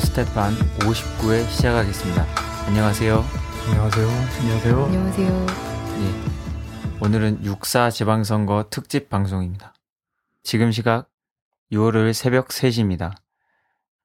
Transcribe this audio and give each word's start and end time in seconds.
스테판 0.00 0.54
59회 0.80 1.46
시작하겠습니다. 1.48 2.26
안녕하세요. 2.66 3.24
안녕하세요. 3.68 4.08
안녕하세요. 4.08 4.84
안녕하세요. 4.84 5.46
예. 6.00 7.04
오늘은 7.04 7.42
6사 7.42 7.90
지방선거 7.90 8.66
특집 8.70 9.08
방송입니다. 9.08 9.74
지금 10.42 10.72
시각 10.72 11.10
6월 11.72 12.12
새벽 12.12 12.48
3시입니다. 12.48 13.12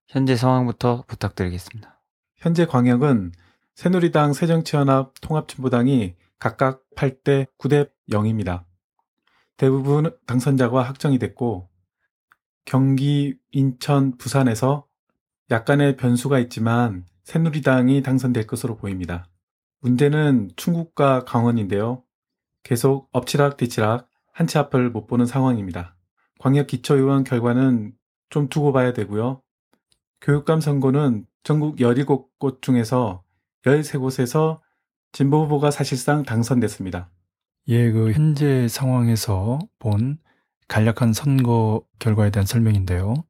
현재 0.08 0.36
상황부터 0.36 1.06
부탁드리겠습니다. 1.08 2.02
현재 2.36 2.66
광역은 2.66 3.32
새누리당, 3.76 4.34
새정치연합, 4.34 5.14
통합진보당이 5.22 6.16
각각 6.40 6.84
8대 6.96 7.48
9대 7.58 7.90
0입니다. 8.12 8.64
대부분 9.58 10.16
당선자가 10.28 10.84
확정이 10.84 11.20
됐고 11.20 11.70
경기, 12.66 13.38
인천, 13.52 14.18
부산에서 14.18 14.86
약간의 15.52 15.98
변수가 15.98 16.40
있지만 16.40 17.06
새누리당이 17.24 18.02
당선될 18.04 18.48
것으로 18.48 18.78
보입니다. 18.78 19.26
문제는 19.82 20.52
충북과 20.56 21.26
강원인데요. 21.26 22.04
계속 22.64 23.10
엎치락 23.12 23.58
뒤치락 23.58 24.10
한 24.34 24.48
치 24.48 24.58
앞을 24.58 24.90
못 24.90 25.08
보는 25.08 25.26
상황입니다. 25.26 25.96
광역 26.40 26.68
기초의원 26.68 27.24
결과는 27.24 27.94
좀 28.30 28.50
두고 28.50 28.74
봐야 28.74 28.92
되고요. 28.92 29.42
교육감 30.22 30.60
선거는 30.60 31.26
전국 31.44 31.78
17곳 31.78 32.62
중에서 32.62 33.24
13곳에서 33.64 34.60
진보 35.14 35.44
후보가 35.44 35.72
사실상 35.72 36.24
당선됐습니다. 36.24 37.10
예, 37.70 37.92
그 37.92 38.12
현재 38.12 38.68
상황에서 38.68 39.60
본 39.80 40.18
간략한 40.68 41.14
선거 41.14 41.84
결과에 42.00 42.30
대한 42.32 42.46
설명인데요. 42.46 43.24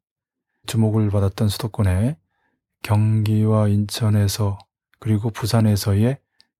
주목을 0.65 1.09
받았던 1.09 1.49
수도권에 1.49 2.17
경기와 2.83 3.67
인천에서 3.67 4.57
그리고 4.99 5.29
부산에서의 5.29 6.19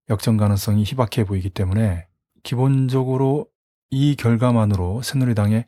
역전 0.10 0.38
가능성이 0.38 0.84
희박해 0.84 1.26
보이기 1.26 1.50
때문에 1.50 2.08
기본적으로 2.44 3.48
이 3.90 4.16
결과만으로 4.16 5.02
새누리당의 5.02 5.66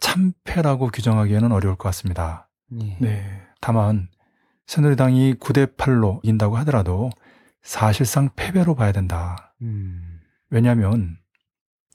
참패라고 0.00 0.88
규정하기에는 0.88 1.52
어려울 1.52 1.76
것 1.76 1.84
같습니다. 1.88 2.48
예. 2.80 2.96
네. 3.00 3.42
다만 3.60 4.08
새누리당이 4.66 5.34
9대 5.34 5.76
8로 5.76 6.20
이긴다고 6.22 6.56
하더라도 6.58 7.10
사실상 7.62 8.30
패배로 8.36 8.74
봐야 8.74 8.92
된다. 8.92 9.54
음. 9.62 10.20
왜냐하면 10.50 11.16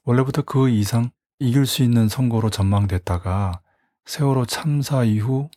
원래부터 0.04 0.42
그 0.44 0.70
이상 0.70 1.12
이길 1.40 1.66
수 1.66 1.84
있는 1.84 2.08
선거로 2.08 2.50
전망됐다가 2.50 3.62
세월호 4.06 4.46
참사 4.46 5.04
이후 5.04 5.50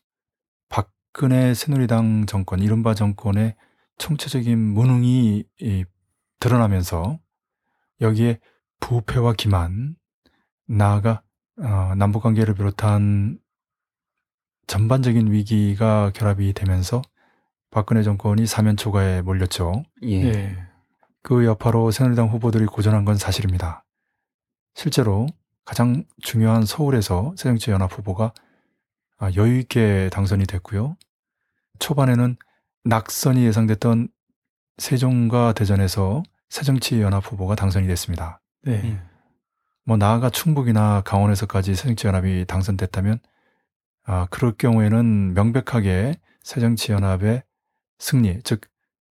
박근혜 1.14 1.52
새누리당 1.52 2.24
정권, 2.24 2.60
이른바 2.60 2.94
정권의 2.94 3.54
총체적인 3.98 4.58
무능이 4.58 5.44
이, 5.60 5.84
드러나면서 6.40 7.18
여기에 8.00 8.40
부패와 8.80 9.34
기만, 9.34 9.94
나아가 10.66 11.22
어, 11.60 11.94
남북관계를 11.96 12.54
비롯한 12.54 13.38
전반적인 14.66 15.30
위기가 15.30 16.10
결합이 16.14 16.54
되면서 16.54 17.02
박근혜 17.70 18.02
정권이 18.02 18.46
사면 18.46 18.78
초과에 18.78 19.20
몰렸죠. 19.20 19.82
예. 20.04 20.32
네. 20.32 20.56
그 21.22 21.44
여파로 21.44 21.90
새누리당 21.90 22.28
후보들이 22.28 22.64
고전한 22.64 23.04
건 23.04 23.18
사실입니다. 23.18 23.84
실제로 24.74 25.26
가장 25.66 26.04
중요한 26.22 26.64
서울에서 26.64 27.34
새정치연합 27.36 27.98
후보가 27.98 28.32
아, 29.22 29.30
여유 29.36 29.60
있게 29.60 30.10
당선이 30.12 30.46
됐고요. 30.46 30.96
초반에는 31.82 32.36
낙선이 32.84 33.44
예상됐던 33.44 34.08
세종과 34.78 35.52
대전에서 35.52 36.22
새정치연합 36.48 37.30
후보가 37.30 37.56
당선이 37.56 37.86
됐습니다. 37.88 38.40
네. 38.62 38.80
예. 38.84 39.00
뭐 39.84 39.96
나아가 39.96 40.30
충북이나 40.30 41.02
강원에서까지 41.04 41.74
새정치연합이 41.74 42.44
당선됐다면 42.46 43.18
아, 44.04 44.26
그럴 44.30 44.52
경우에는 44.52 45.34
명백하게 45.34 46.14
새정치연합의 46.42 47.42
승리, 47.98 48.40
즉 48.44 48.60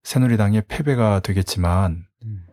새누리당의 0.02 0.64
패배가 0.68 1.20
되겠지만 1.20 2.06
음. 2.24 2.46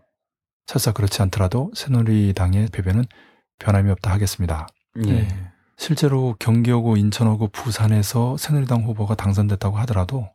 설사 0.66 0.92
그렇지 0.92 1.22
않더라도 1.24 1.72
새누리당의 1.76 2.68
패배는 2.72 3.06
변함이 3.58 3.90
없다 3.92 4.12
하겠습니다. 4.12 4.68
예. 5.06 5.12
네. 5.12 5.49
실제로 5.80 6.36
경기하고 6.40 6.98
인천하고 6.98 7.48
부산에서 7.48 8.36
새누리당 8.36 8.84
후보가 8.84 9.16
당선됐다고 9.16 9.78
하더라도 9.80 10.28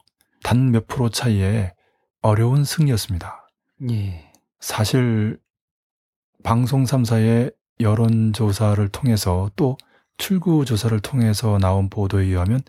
단 0.43 0.71
몇 0.73 0.87
프로 0.87 1.11
차이에 1.11 1.75
어려운 2.23 2.65
승리였습니다. 2.65 3.47
예. 3.91 4.33
사실 4.59 5.39
방송 6.43 6.85
3사의 6.85 7.53
여론조사를 7.79 8.89
통해서 8.89 9.51
또 9.55 9.77
출구 10.17 10.65
조사를 10.65 10.99
통해서 11.01 11.59
나온 11.59 11.91
보도에 11.91 12.25
의하면 12.25 12.63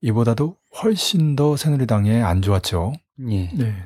이보다도 0.00 0.56
훨씬 0.82 1.36
더 1.36 1.56
새누리당에 1.56 2.20
안 2.20 2.42
좋았죠. 2.42 2.94
예. 3.30 3.48
네. 3.54 3.76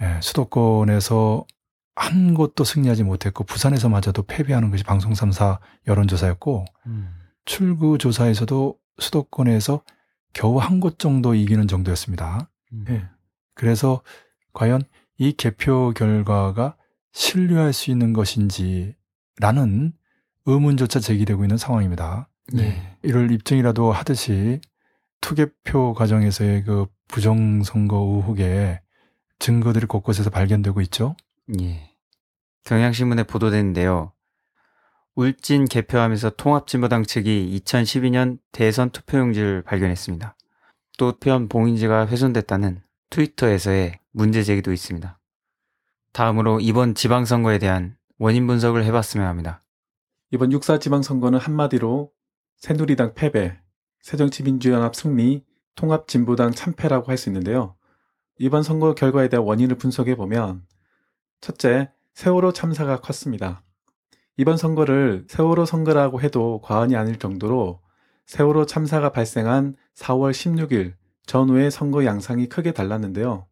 예, 0.00 0.20
수도권에서 0.22 1.44
한 1.94 2.32
곳도 2.32 2.64
승리하지 2.64 3.02
못했고 3.02 3.44
부산에서마저도 3.44 4.22
패배하는 4.22 4.70
것이 4.70 4.84
방송 4.84 5.12
3사 5.12 5.58
여론조사였고 5.86 6.64
음. 6.86 7.17
출구 7.44 7.98
조사에서도 7.98 8.78
수도권에서 8.98 9.82
겨우 10.32 10.58
한 10.58 10.80
곳 10.80 10.98
정도 10.98 11.34
이기는 11.34 11.66
정도였습니다. 11.68 12.50
음. 12.72 12.84
네. 12.86 13.04
그래서 13.54 14.02
과연 14.52 14.82
이 15.16 15.32
개표 15.32 15.92
결과가 15.96 16.76
신뢰할 17.12 17.72
수 17.72 17.90
있는 17.90 18.12
것인지라는 18.12 19.92
의문조차 20.46 21.00
제기되고 21.00 21.44
있는 21.44 21.56
상황입니다. 21.56 22.28
예. 22.58 22.96
이를 23.02 23.30
입증이라도 23.32 23.92
하듯이 23.92 24.60
투개표 25.20 25.94
과정에서의 25.94 26.64
그 26.64 26.86
부정선거 27.08 27.96
의혹에 27.96 28.80
증거들이 29.38 29.86
곳곳에서 29.86 30.30
발견되고 30.30 30.80
있죠. 30.82 31.16
예. 31.60 31.90
경향신문에 32.64 33.24
보도됐는데요. 33.24 34.12
울진 35.18 35.64
개표하면서 35.64 36.30
통합진보당 36.36 37.02
측이 37.02 37.60
2012년 37.64 38.38
대선 38.52 38.90
투표용지를 38.90 39.62
발견했습니다. 39.62 40.36
또 40.96 41.18
표현 41.18 41.48
봉인지가 41.48 42.06
훼손됐다는 42.06 42.82
트위터에서의 43.10 43.98
문제 44.12 44.44
제기도 44.44 44.72
있습니다. 44.72 45.18
다음으로 46.12 46.60
이번 46.60 46.94
지방선거에 46.94 47.58
대한 47.58 47.96
원인 48.20 48.46
분석을 48.46 48.84
해봤으면 48.84 49.26
합니다. 49.26 49.64
이번 50.30 50.50
6사 50.50 50.80
지방선거는 50.80 51.40
한마디로 51.40 52.12
새누리당 52.58 53.14
패배, 53.14 53.58
새정치민주연합 54.02 54.94
승리, 54.94 55.44
통합진보당 55.74 56.52
참패라고 56.52 57.10
할 57.10 57.16
수 57.16 57.28
있는데요. 57.28 57.74
이번 58.38 58.62
선거 58.62 58.94
결과에 58.94 59.28
대한 59.28 59.44
원인을 59.44 59.78
분석해 59.78 60.14
보면 60.14 60.64
첫째, 61.40 61.90
세월호 62.14 62.52
참사가 62.52 63.00
컸습니다. 63.00 63.64
이번 64.40 64.56
선거를 64.56 65.24
세월호 65.26 65.66
선거라고 65.66 66.20
해도 66.20 66.60
과언이 66.62 66.94
아닐 66.94 67.18
정도로 67.18 67.80
세월호 68.26 68.66
참사가 68.66 69.10
발생한 69.10 69.74
4월 69.96 70.30
16일 70.30 70.94
전후의 71.26 71.72
선거 71.72 72.04
양상이 72.04 72.48
크게 72.48 72.70
달랐는데요. 72.70 73.46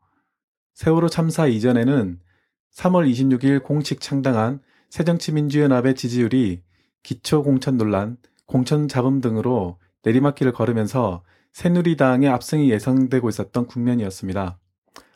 세월호 0.75 1.09
참사 1.09 1.49
이전에는 1.49 2.21
3월 2.73 3.11
26일 3.11 3.65
공식 3.65 4.01
창당한 4.01 4.61
새정치민주연합의 4.91 5.97
지지율이 5.97 6.63
기초 7.03 7.43
공천 7.43 7.77
논란, 7.77 8.17
공천 8.47 8.87
잡음 8.87 9.21
등으로 9.21 9.81
내리막길을 10.05 10.53
걸으면서 10.53 11.25
새누리당의 11.53 12.29
압승이 12.29 12.71
예상되고 12.71 13.29
있었던 13.29 13.67
국면이었습니다. 13.67 14.61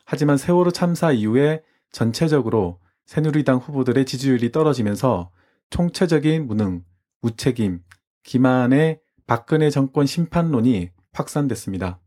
하지만 0.04 0.36
세월호 0.36 0.72
참사 0.72 1.12
이후에 1.12 1.62
전체적으로 1.92 2.80
새누리당 3.06 3.58
후보들의 3.58 4.04
지지율이 4.04 4.50
떨어지면서 4.50 5.30
총체적인 5.70 6.46
무능, 6.46 6.84
무책임, 7.22 7.82
기만의 8.22 9.00
박근혜 9.26 9.70
정권 9.70 10.06
심판론이 10.06 10.90
확산됐습니다. 11.12 12.00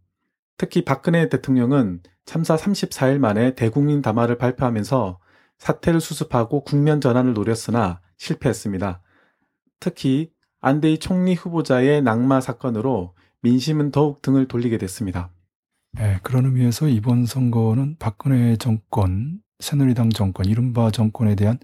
특히 0.58 0.86
박근혜 0.86 1.30
대통령은 1.30 2.02
참사 2.26 2.56
34일 2.56 3.18
만에 3.18 3.56
대국민 3.56 4.02
담화를 4.02 4.38
발표하면서 4.38 5.20
사태를 5.58 6.02
수습하고 6.02 6.64
국면 6.64 7.02
전환을 7.02 7.34
노렸으나 7.34 8.02
실패했습니다. 8.18 9.02
특히 9.80 10.32
안대희 10.62 11.00
총리 11.00 11.34
후보자의 11.34 12.02
낙마 12.02 12.40
사건으로 12.42 13.14
민심은 13.42 13.92
더욱 13.92 14.22
등을 14.22 14.48
돌리게 14.48 14.78
됐습니다. 14.78 15.32
예, 16.00 16.20
그런 16.24 16.46
의미에서 16.46 16.88
이번 16.88 17.26
선거는 17.26 17.98
박근혜 18.00 18.56
정권 18.56 19.42
새누리당 19.60 20.10
정권, 20.10 20.46
이른바 20.46 20.92
정권에 20.92 21.36
대한 21.36 21.60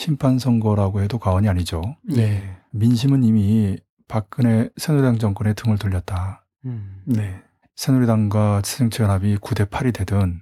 심판 0.00 0.38
선거라고 0.38 1.02
해도 1.02 1.18
과언이 1.18 1.46
아니죠. 1.46 1.82
네. 2.02 2.56
민심은 2.70 3.22
이미 3.22 3.76
박근혜 4.08 4.70
새누리당 4.78 5.18
정권에 5.18 5.52
등을 5.52 5.76
돌렸다. 5.76 6.46
음. 6.64 7.02
네. 7.04 7.42
새누리당과 7.76 8.62
새정치연합이 8.64 9.36
9대 9.36 9.68
8이 9.68 9.92
되든 9.92 10.40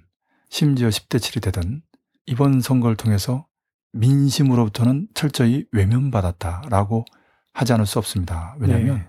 심지어 0.49 0.87
10대 0.87 1.17
7이 1.17 1.41
되든 1.43 1.81
이번 2.25 2.61
선거를 2.61 2.95
통해서 2.95 3.47
민심으로부터는 3.91 5.09
철저히 5.13 5.65
외면받았다라고 5.73 7.03
하지 7.51 7.73
않을 7.73 7.85
수 7.85 7.99
없습니다. 7.99 8.55
왜냐하면 8.59 8.99
네. 8.99 9.07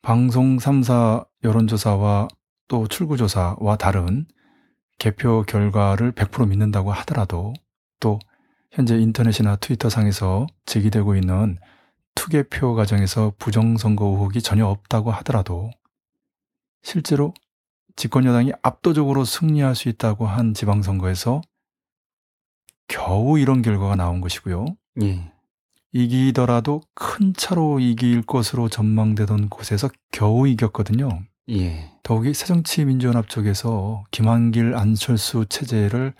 방송 0.00 0.58
3사 0.58 1.26
여론조사와 1.42 2.28
또 2.68 2.86
출구조사와 2.86 3.78
다른 3.78 4.26
개표 5.00 5.42
결과를 5.42 6.12
100% 6.12 6.48
믿는다고 6.50 6.92
하더라도 6.92 7.52
또 7.98 8.20
현재 8.72 8.98
인터넷이나 8.98 9.56
트위터 9.56 9.90
상에서 9.90 10.46
제기되고 10.64 11.14
있는 11.14 11.58
투개표 12.14 12.74
과정에서 12.74 13.32
부정선거 13.38 14.06
의혹이 14.06 14.40
전혀 14.40 14.66
없다고 14.66 15.10
하더라도 15.12 15.70
실제로 16.82 17.34
집권여당이 17.96 18.52
압도적으로 18.62 19.26
승리할 19.26 19.74
수 19.74 19.90
있다고 19.90 20.26
한 20.26 20.54
지방선거에서 20.54 21.42
겨우 22.88 23.38
이런 23.38 23.60
결과가 23.60 23.96
나온 23.96 24.22
것이고요. 24.22 24.64
예. 25.02 25.30
이기더라도 25.92 26.80
큰 26.94 27.34
차로 27.34 27.80
이길 27.80 28.22
것으로 28.22 28.70
전망되던 28.70 29.50
곳에서 29.50 29.90
겨우 30.10 30.48
이겼거든요. 30.48 31.22
예. 31.50 31.90
더욱이 32.02 32.32
새정치민주연합 32.32 33.28
쪽에서 33.28 34.04
김한길 34.10 34.74
안철수 34.74 35.44
체제를 35.46 36.14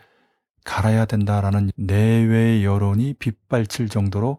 갈아야 0.65 1.05
된다라는 1.05 1.71
내외 1.77 2.65
여론이 2.65 3.15
빗발칠 3.15 3.89
정도로 3.89 4.39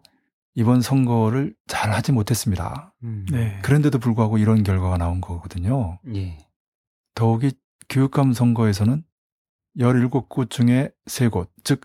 이번 0.54 0.80
선거를 0.80 1.54
잘 1.66 1.92
하지 1.92 2.12
못했습니다. 2.12 2.94
음. 3.02 3.26
네. 3.30 3.58
그런데도 3.62 3.98
불구하고 3.98 4.38
이런 4.38 4.62
결과가 4.62 4.98
나온 4.98 5.20
거거든요. 5.20 5.98
예. 6.14 6.38
더욱이 7.14 7.52
교육감 7.88 8.32
선거에서는 8.32 9.02
17곳 9.78 10.50
중에 10.50 10.90
3곳, 11.06 11.48
즉 11.64 11.80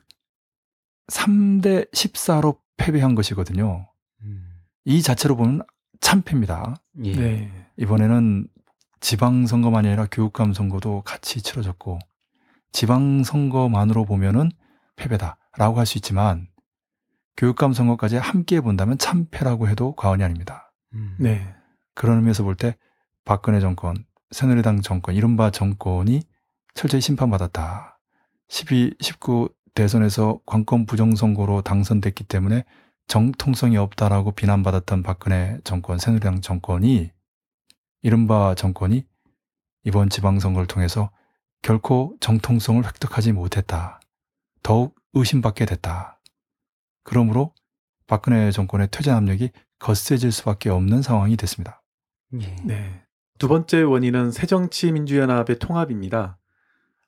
3대 1.08 1.92
14로 1.92 2.60
패배한 2.78 3.16
것이거든요. 3.16 3.90
음. 4.22 4.62
이 4.86 5.02
자체로 5.02 5.36
보면 5.36 5.64
참패입니다. 6.00 6.76
예. 7.06 7.16
네. 7.16 7.52
이번에는 7.78 8.48
지방선거만 9.00 9.86
이 9.86 9.88
아니라 9.88 10.08
교육감 10.12 10.54
선거도 10.54 11.02
같이 11.04 11.42
치러졌고 11.42 12.00
지방선거만으로 12.72 14.06
보면은 14.06 14.52
패배다라고 14.96 15.80
할 15.80 15.86
수 15.86 15.98
있지만 15.98 16.48
교육감 17.38 17.74
선거까지 17.74 18.18
함께 18.18 18.60
본다면 18.62 18.98
참패라고 18.98 19.70
해도 19.70 19.96
과언이 19.96 20.24
아닙니다. 20.24 20.74
음. 20.94 21.16
네. 21.20 21.56
그런 21.96 22.18
의미에서 22.18 22.44
볼 22.44 22.56
때 22.56 22.76
박근혜 23.26 23.60
정권, 23.60 24.06
새누리당 24.32 24.82
정권, 24.82 25.16
이른바 25.16 25.52
정권이 25.52 26.22
철저히 26.74 27.02
심판받았다. 27.02 28.00
12, 28.50 28.96
19 29.00 29.50
대선에서 29.76 30.40
관권 30.46 30.86
부정선거로 30.86 31.62
당선됐기 31.62 32.26
때문에 32.26 32.66
정통성이 33.08 33.78
없다라고 33.78 34.32
비난받았던 34.32 35.04
박근혜 35.04 35.60
정권, 35.64 35.98
새누리당 35.98 36.42
정권이 36.42 37.12
이른바 38.02 38.56
정권이 38.56 39.06
이번 39.84 40.10
지방선거를 40.10 40.68
통해서 40.68 41.12
결코 41.62 42.16
정통성을 42.20 42.84
획득하지 42.86 43.34
못했다. 43.34 44.00
더욱 44.64 44.96
의심받게 45.14 45.66
됐다. 45.66 46.22
그러므로 47.04 47.54
박근혜 48.08 48.52
정권의 48.52 48.90
퇴진 48.92 49.14
압력이 49.14 49.52
거세질 49.80 50.32
수밖에 50.32 50.70
없는 50.70 51.02
상황이 51.02 51.38
됐습니다. 51.38 51.82
예. 52.42 52.56
네. 52.64 53.04
두 53.38 53.48
번째 53.48 53.82
원인은 53.82 54.32
새정치민주연합의 54.32 55.60
통합입니다. 55.60 56.38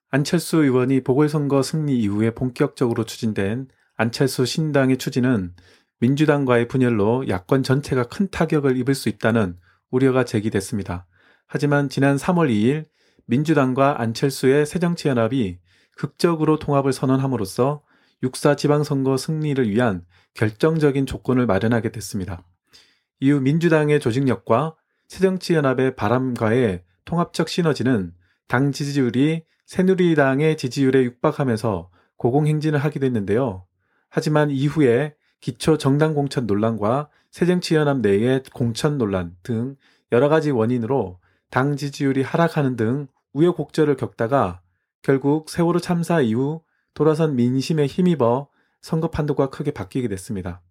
안철수 0.09 0.63
의원이 0.63 1.03
보궐선거 1.03 1.62
승리 1.62 2.00
이후에 2.00 2.31
본격적으로 2.31 3.06
추진된 3.06 3.68
안철수 3.95 4.45
신당의 4.45 4.98
추진은 4.98 5.56
민주당과의 6.00 6.68
분열로 6.68 7.27
야권 7.27 7.63
전체가 7.63 8.03
큰 8.06 8.30
타격을 8.30 8.75
입을 8.77 8.95
수 8.95 9.09
있다는 9.09 9.57
우려가 9.92 10.25
제기됐습니다. 10.25 11.06
하지만 11.45 11.89
지난 11.89 12.15
3월 12.15 12.50
2일 12.50 12.88
민주당과 13.25 14.01
안철수의 14.01 14.65
새정치연합이 14.65 15.59
극적으로 15.95 16.59
통합을 16.59 16.94
선언함으로써 16.94 17.83
6사 18.23 18.57
지방선거 18.57 19.18
승리를 19.18 19.69
위한 19.69 20.06
결정적인 20.33 21.06
조건을 21.06 21.45
마련하게 21.45 21.91
됐습니다. 21.91 22.44
이후 23.19 23.39
민주당의 23.39 24.00
조직력과 24.00 24.75
새정치연합의 25.07 25.95
바람과의 25.95 26.83
통합적 27.06 27.50
시너지는 27.50 28.13
당 28.47 28.71
지지율이 28.71 29.44
새누리당의 29.65 30.57
지지율에 30.57 31.03
육박하면서 31.03 31.89
고공행진을 32.17 32.79
하게 32.79 33.00
됐는데요. 33.00 33.65
하지만 34.09 34.51
이후에 34.51 35.15
기초 35.39 35.77
정당 35.77 36.13
공천 36.13 36.45
논란과 36.45 37.09
새정치연합 37.31 38.00
내의 38.01 38.44
공천 38.53 38.97
논란 38.97 39.35
등 39.41 39.75
여러 40.12 40.27
가지 40.27 40.51
원인으로 40.51 41.20
당 41.51 41.75
지지율이 41.75 42.24
하락하는 42.24 42.75
등 42.75 43.07
우여곡절을 43.33 43.98
겪다가 43.98 44.62
결국 45.03 45.50
세월호 45.50 45.80
참사 45.80 46.21
이후 46.21 46.63
돌아선 46.94 47.36
민심에 47.36 47.86
힘입어 47.86 48.48
선거 48.81 49.09
판도가 49.09 49.50
크게 49.50 49.71
바뀌게 49.71 50.07
됐습니다. 50.07 50.62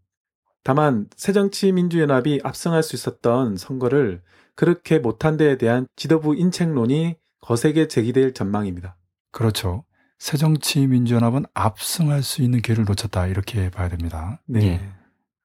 다만 0.63 1.09
새정치민주연합이 1.17 2.41
압승할 2.43 2.83
수 2.83 2.97
있었던 2.97 3.57
선거를 3.57 4.23
그렇게 4.55 4.99
못한 4.99 5.37
데에 5.37 5.57
대한 5.57 5.87
지도부 5.97 6.35
인책론이 6.35 7.17
거세게 7.41 7.89
제기될 7.89 8.35
전망입니다. 8.35 8.97
그렇죠. 9.33 9.85
새정치민주연합은 10.19 11.47
압승할 11.55 12.23
수 12.23 12.43
있는 12.43 12.61
기회를 12.61 12.85
놓쳤다. 12.85 13.27
이렇게 13.27 13.71
봐야 13.71 13.89
됩니다. 13.89 14.43
네. 14.47 14.67
예. 14.67 14.81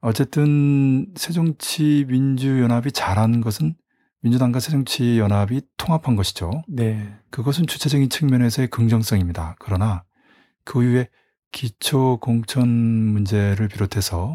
어쨌든 0.02 1.14
새정치민주연합이 1.16 2.92
잘한 2.92 3.40
것은 3.40 3.76
민주당과 4.26 4.60
새정치연합이 4.60 5.62
통합한 5.78 6.16
것이죠. 6.16 6.64
네. 6.68 7.16
그것은 7.30 7.68
주체적인 7.68 8.10
측면에서의 8.10 8.70
긍정성입니다. 8.70 9.56
그러나 9.60 10.04
그 10.64 10.84
이후에 10.84 11.10
기초 11.52 12.18
공천 12.20 12.68
문제를 12.68 13.68
비롯해서 13.68 14.34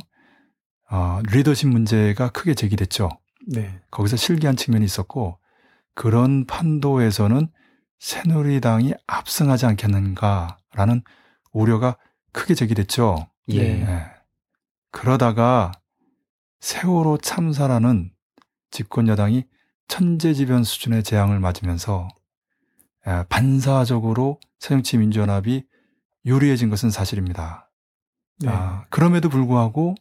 어, 0.90 1.20
리더십 1.32 1.68
문제가 1.68 2.30
크게 2.30 2.54
제기됐죠. 2.54 3.08
네. 3.48 3.80
거기서 3.90 4.16
실기한 4.16 4.54
측면이 4.54 4.84
있었고 4.84 5.38
그런 5.94 6.46
판도에서는 6.46 7.48
새누리당이 7.98 8.94
압승하지 9.08 9.66
않겠는가라는 9.66 11.02
우려가 11.52 11.98
크게 12.32 12.54
제기됐죠. 12.54 13.26
예. 13.50 13.58
예. 13.58 14.04
그러다가 14.92 15.72
세월호 16.60 17.18
참사라는 17.18 18.12
집권 18.70 19.08
여당이 19.08 19.46
천재지변 19.90 20.62
수준의 20.62 21.02
재앙을 21.02 21.40
맞으면서 21.40 22.08
예, 23.08 23.24
반사적으로 23.28 24.38
새정치 24.60 24.96
민주연합이 24.98 25.64
유리해진 26.24 26.70
것은 26.70 26.90
사실입니다. 26.90 27.70
네. 28.38 28.48
아, 28.48 28.86
그럼에도 28.88 29.28
불구하고 29.28 29.96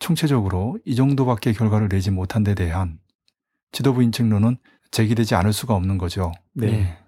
총체적으로 0.00 0.78
이 0.84 0.96
정도밖에 0.96 1.52
결과를 1.52 1.88
내지 1.88 2.10
못한 2.10 2.42
데 2.42 2.54
대한 2.54 2.98
지도부 3.70 4.02
인 4.02 4.10
책론은 4.10 4.56
제기되지 4.90 5.36
않을 5.36 5.52
수가 5.52 5.74
없는 5.74 5.96
거죠. 5.96 6.32
네. 6.52 6.66
예. 6.66 6.98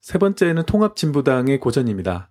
세 0.00 0.18
번째는 0.18 0.64
통합진보당의 0.64 1.60
고전입니다. 1.60 2.30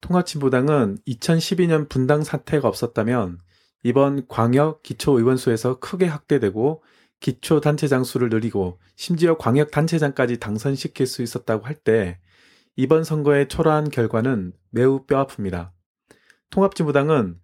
통합진보당은 0.00 0.98
2012년 1.06 1.88
분당 1.90 2.24
사태가 2.24 2.68
없었다면 2.68 3.38
이번 3.84 4.26
광역 4.28 4.82
기초의원수에서 4.82 5.78
크게 5.78 6.06
확대되고 6.06 6.82
기초 7.22 7.60
단체장 7.60 8.02
수를 8.02 8.28
늘리고 8.28 8.78
심지어 8.96 9.38
광역 9.38 9.70
단체장까지 9.70 10.40
당선시킬 10.40 11.06
수 11.06 11.22
있었다고 11.22 11.64
할 11.64 11.76
때 11.76 12.18
이번 12.76 13.04
선거의 13.04 13.48
초라한 13.48 13.90
결과는 13.90 14.52
매우 14.70 15.06
뼈아픕니다. 15.06 15.70
통합진보당은 16.50 17.38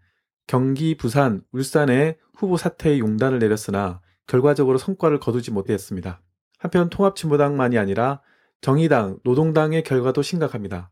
경기, 0.46 0.96
부산, 0.96 1.42
울산에 1.52 2.16
후보 2.34 2.56
사퇴의 2.56 2.98
용단을 3.00 3.38
내렸으나 3.38 4.00
결과적으로 4.26 4.78
성과를 4.78 5.20
거두지 5.20 5.50
못했습니다. 5.50 6.22
한편 6.58 6.90
통합진보당만이 6.90 7.78
아니라 7.78 8.20
정의당, 8.60 9.18
노동당의 9.22 9.84
결과도 9.84 10.22
심각합니다. 10.22 10.90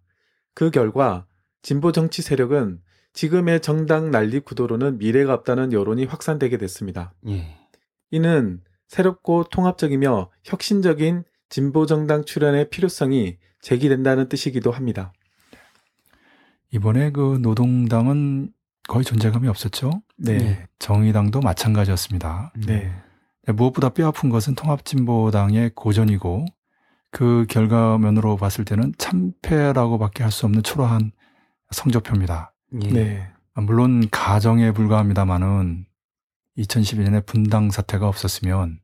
그 0.55 0.71
결과 0.71 1.27
진보 1.63 1.91
정치 1.91 2.23
세력은 2.23 2.81
지금의 3.15 3.63
정당 3.63 4.11
난립 4.11 4.45
구도로는 4.45 4.99
미래가 4.99 5.35
없다는 5.35 5.73
여론이 5.73 6.05
확산되게 6.05 6.59
됐습니다. 6.59 7.15
예. 7.27 7.57
이는 8.11 8.61
새롭고 8.89 9.45
통합적이며 9.45 10.31
혁신적인 10.45 11.25
진보 11.49 11.87
정당 11.87 12.25
출연의 12.25 12.71
필요성이 12.71 13.39
제기된다는 13.61 14.29
뜻이기도 14.29 14.71
합니다. 14.71 15.13
이번에 16.71 17.11
그 17.11 17.39
노동당은 17.41 18.51
거의 18.89 19.05
존재감이 19.05 19.49
없었죠. 19.49 20.03
네. 20.17 20.39
네. 20.39 20.67
정의당도 20.79 21.41
마찬가지였습니다. 21.41 22.53
네. 22.67 22.93
무엇보다 23.49 23.91
뼈아픈 23.91 24.29
것은 24.31 24.55
통합진보당의 24.55 25.73
고전이고 25.75 26.47
그 27.11 27.47
결과면으로 27.49 28.37
봤을 28.37 28.65
때는 28.65 28.93
참패라고밖에 28.99 30.23
할 30.23 30.33
수 30.33 30.47
없는 30.47 30.63
초라한 30.63 31.13
성적표입니다. 31.71 32.53
예. 32.83 32.89
네. 32.89 33.29
물론 33.55 34.09
가정에 34.11 34.73
불과합니다만은 34.73 35.86
2012년에 36.59 37.25
분당 37.27 37.71
사태가 37.71 38.09
없었으면 38.09 38.81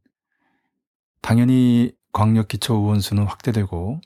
당연히 1.21 1.93
광역기초의원 2.13 3.01
수는 3.01 3.25
확대되고 3.25 4.01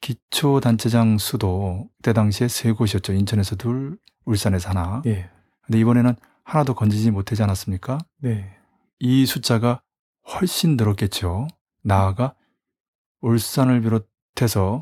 기초단체장 0.00 1.18
수도 1.18 1.90
그때 1.96 2.12
당시에 2.12 2.46
세 2.48 2.72
곳이었죠. 2.72 3.12
인천에서 3.12 3.54
둘, 3.56 3.98
울산에서 4.24 4.70
하나. 4.70 5.02
예. 5.06 5.30
근데 5.62 5.78
이번에는 5.80 6.14
하나도 6.44 6.74
건지지 6.74 7.10
못하지 7.10 7.42
않았습니까? 7.42 7.98
네. 8.18 8.56
이 9.00 9.26
숫자가 9.26 9.82
훨씬 10.34 10.76
늘었겠죠. 10.76 11.48
나아가 11.82 12.36
울산을 13.20 13.80
비롯해서 13.80 14.78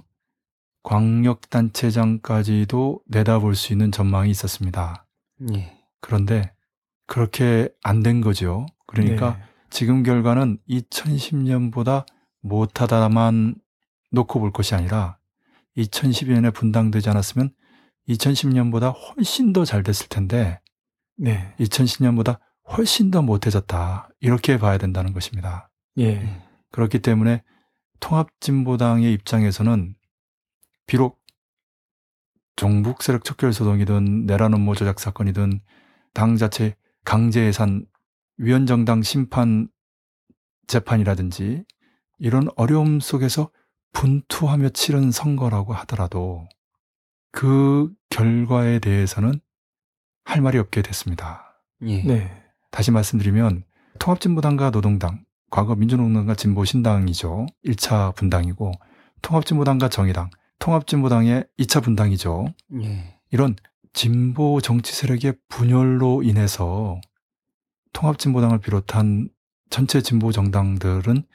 광역단체장까지도 0.83 3.01
내다볼 3.07 3.55
수 3.57 3.73
있는 3.73 3.91
전망이 3.91 4.31
있었습니다. 4.31 5.07
예. 5.55 5.83
그런데 6.01 6.53
그렇게 7.07 7.69
안 7.83 8.03
된 8.03 8.21
거죠. 8.21 8.67
그러니까 8.87 9.37
네. 9.37 9.45
지금 9.71 10.03
결과는 10.03 10.59
2010년보다 10.69 12.07
못하다만 12.41 13.57
놓고 14.13 14.41
볼 14.41 14.53
것이 14.53 14.75
아니라 14.75 15.19
2012년에 15.77 16.55
분당되지 16.55 17.11
않았으면 17.11 17.51
2010년보다 18.09 18.95
훨씬 18.95 19.53
더 19.53 19.65
잘 19.65 19.83
됐을 19.83 20.09
텐데 20.09 20.61
네. 21.17 21.55
2010년보다 21.59 22.39
훨씬 22.77 23.11
더 23.11 23.23
못해졌다. 23.23 24.09
이렇게 24.21 24.59
봐야 24.59 24.79
된다는 24.79 25.13
것입니다. 25.13 25.71
예. 25.99 26.43
그렇기 26.73 26.99
때문에 27.01 27.43
통합진보당의 28.01 29.13
입장에서는 29.13 29.95
비록 30.87 31.21
종북 32.57 33.03
세력 33.03 33.25
척결 33.25 33.53
소동이든 33.53 34.27
내란 34.27 34.55
음모 34.55 34.75
조작 34.75 34.99
사건이든 34.99 35.61
당 36.15 36.37
자체 36.37 36.75
강제 37.07 37.47
예산 37.47 37.87
위원정당 38.37 39.03
심판 39.03 39.69
재판이라든지 40.67 41.63
이런 42.19 42.49
어려움 42.57 42.99
속에서 42.99 43.51
분투하며 43.93 44.71
치른 44.71 45.13
선거라고 45.13 45.73
하더라도 45.73 46.49
그 47.31 47.93
결과에 48.11 48.81
대해서는 48.81 49.41
할 50.25 50.41
말이 50.41 50.59
없게 50.59 50.83
됐습니다. 50.83 51.63
예. 51.83 52.03
네. 52.03 52.43
다시 52.73 52.91
말씀드리면 52.91 53.63
통합진보당과 54.01 54.73
노동당, 54.73 55.25
과거 55.49 55.77
민주노동당과 55.77 56.35
진보신당이죠. 56.35 57.47
1차 57.65 58.17
분당이고 58.17 58.73
통합진보당과 59.23 59.91
정의당, 59.91 60.29
통합진보당의 60.59 61.47
2차 61.61 61.85
분당이죠. 61.85 62.47
예. 62.83 63.17
이런 63.31 63.55
진보 63.97 64.61
정치 64.61 64.95
세력의 64.95 65.39
분열로 65.49 66.23
인해서 66.23 67.01
통합진보당을 67.95 68.61
비롯한 68.61 69.31
전체 69.71 70.03
진보 70.03 70.33
정당들은 70.33 71.27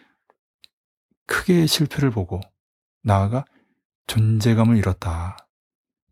크게 1.25 1.65
실패를 1.65 2.12
보고 2.12 2.39
나아가 3.01 3.46
존재감을 4.06 4.77
잃었다. 4.77 5.38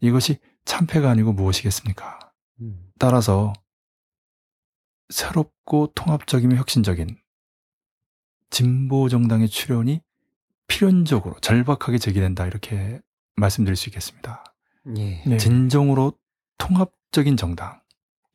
이것이 0.01 0.39
참패가 0.65 1.12
아니고 1.12 1.34
무엇이겠습니까? 1.34 2.18
음. 2.62 2.91
따라서 2.98 3.53
새롭고 5.10 5.91
통합적이며 5.94 6.56
혁신적인 6.56 7.15
진보 8.50 9.08
정당의 9.08 9.50
출현이 9.50 10.01
필연적으로 10.65 11.39
절박하게 11.41 12.00
제기된다 12.00 12.48
이렇게 12.48 13.00
말씀드릴 13.36 13.75
수 13.75 13.89
있겠습니다. 13.89 14.44
예. 14.98 15.24
네. 15.27 15.38
진정으로 15.38 16.18
통합적인 16.60 17.36
정당, 17.36 17.82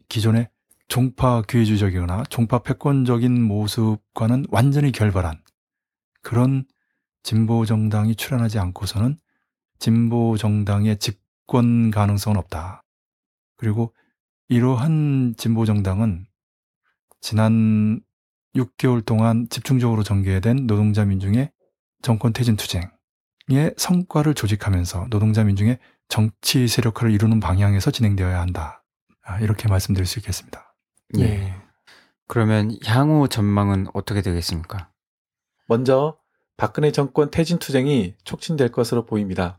기존의 0.09 0.49
종파 0.89 1.43
기회주의적이거나 1.43 2.25
종파 2.25 2.59
패권적인 2.59 3.41
모습과는 3.43 4.47
완전히 4.51 4.91
결발한 4.93 5.41
그런 6.21 6.65
진보 7.23 7.65
정당이 7.65 8.17
출현하지 8.17 8.59
않고서는 8.59 9.19
진보 9.79 10.37
정당의 10.37 10.99
집권 10.99 11.91
가능성은 11.91 12.37
없다. 12.39 12.83
그리고 13.57 13.95
이러한 14.49 15.35
진보 15.37 15.65
정당은 15.65 16.27
지난 17.21 18.01
6개월 18.55 19.05
동안 19.05 19.49
집중적으로 19.49 20.03
전개된 20.03 20.67
노동자 20.67 21.05
민중의 21.05 21.51
정권 22.03 22.33
퇴진 22.33 22.57
투쟁의 22.57 23.75
성과를 23.77 24.35
조직하면서 24.35 25.09
노동자 25.09 25.43
민중의 25.45 25.79
정치 26.09 26.69
세력화를 26.69 27.13
이루는 27.13 27.41
방향에서 27.41 27.91
진행되어야 27.91 28.41
한다. 28.41 28.83
아, 29.23 29.41
이렇게 29.41 29.69
말씀드릴 29.69 30.07
수 30.07 30.19
있겠습니다. 30.19 30.75
예. 31.19 31.27
네. 31.27 31.55
그러면 32.27 32.77
향후 32.85 33.29
전망은 33.29 33.89
어떻게 33.95 34.23
되겠습니까? 34.23 34.91
먼저 35.67 36.19
박근혜 36.57 36.93
정권 36.93 37.31
퇴진 37.31 37.59
투쟁이 37.59 38.15
촉진될 38.25 38.71
것으로 38.71 39.07
보입니다. 39.07 39.59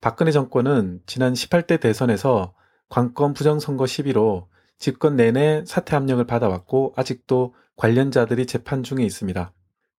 박근혜 0.00 0.30
정권은 0.30 1.00
지난 1.06 1.32
18대 1.32 1.80
대선에서 1.80 2.54
관권 2.88 3.32
부정선거 3.32 3.86
시비로 3.86 4.48
집권 4.78 5.16
내내 5.16 5.64
사퇴 5.64 5.96
압력을 5.96 6.24
받아왔고 6.26 6.92
아직도 6.96 7.54
관련자들이 7.76 8.46
재판 8.46 8.82
중에 8.82 9.04
있습니다. 9.04 9.52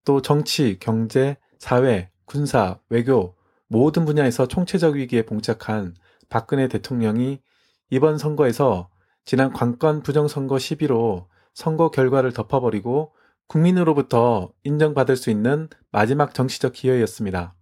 또 0.04 0.22
정치, 0.22 0.78
경제, 0.80 1.36
사회, 1.58 2.10
군사, 2.24 2.78
외교 2.88 3.36
모든 3.72 4.04
분야에서 4.04 4.48
총체적 4.48 4.96
위기에 4.96 5.22
봉착한 5.22 5.94
박근혜 6.28 6.68
대통령이 6.68 7.40
이번 7.88 8.18
선거에서 8.18 8.90
지난 9.24 9.50
관권 9.50 10.02
부정선거 10.02 10.58
시비로 10.58 11.26
선거 11.54 11.90
결과를 11.90 12.34
덮어버리고 12.34 13.14
국민으로부터 13.46 14.52
인정받을 14.64 15.16
수 15.16 15.30
있는 15.30 15.70
마지막 15.90 16.34
정치적 16.34 16.74
기회였습니다. 16.74 17.54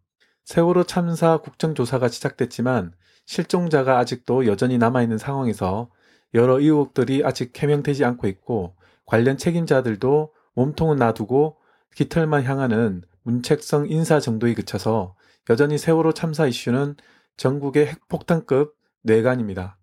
세월호 0.46 0.82
참사 0.82 1.36
국정조사가 1.36 2.08
시작됐지만 2.08 2.92
실종자가 3.24 3.98
아직도 3.98 4.46
여전히 4.46 4.78
남아있는 4.78 5.16
상황에서 5.16 5.90
여러 6.34 6.58
의혹들이 6.58 7.22
아직 7.24 7.56
해명되지 7.56 8.04
않고 8.04 8.26
있고 8.26 8.74
관련 9.06 9.36
책임자들도 9.36 10.32
몸통은 10.54 10.96
놔두고 10.96 11.58
깃털만 11.94 12.42
향하는 12.42 13.02
문책성 13.22 13.90
인사 13.90 14.18
정도에 14.18 14.54
그쳐서 14.54 15.14
여전히 15.48 15.78
세월호 15.78 16.12
참사 16.12 16.46
이슈는 16.46 16.96
전국의 17.36 17.86
핵폭탄급 17.86 18.74
뇌관입니다. 19.02 19.78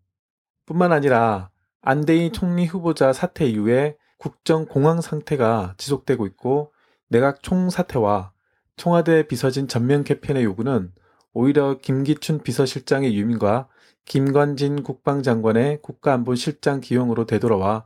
뿐만 0.66 0.92
아니라 0.92 1.50
안대희 1.82 2.32
총리 2.32 2.66
후보자 2.66 3.14
사태 3.14 3.46
이후에 3.46 3.98
국정 4.18 4.66
공황 4.66 5.02
상태가 5.02 5.74
지속되고 5.78 6.26
있고 6.28 6.74
내각 7.08 7.42
총사태와 7.42 8.34
청와대 8.76 9.28
비서진 9.28 9.68
전면 9.68 10.04
개편의 10.04 10.44
요구는 10.44 10.92
오히려 11.34 11.80
김기춘 11.80 12.44
비서실장의 12.44 13.16
유민과 13.18 13.68
김관진 14.06 14.84
국방장관의 14.84 15.82
국가안보실장 15.82 16.82
기용으로 16.82 17.26
되돌아와 17.26 17.86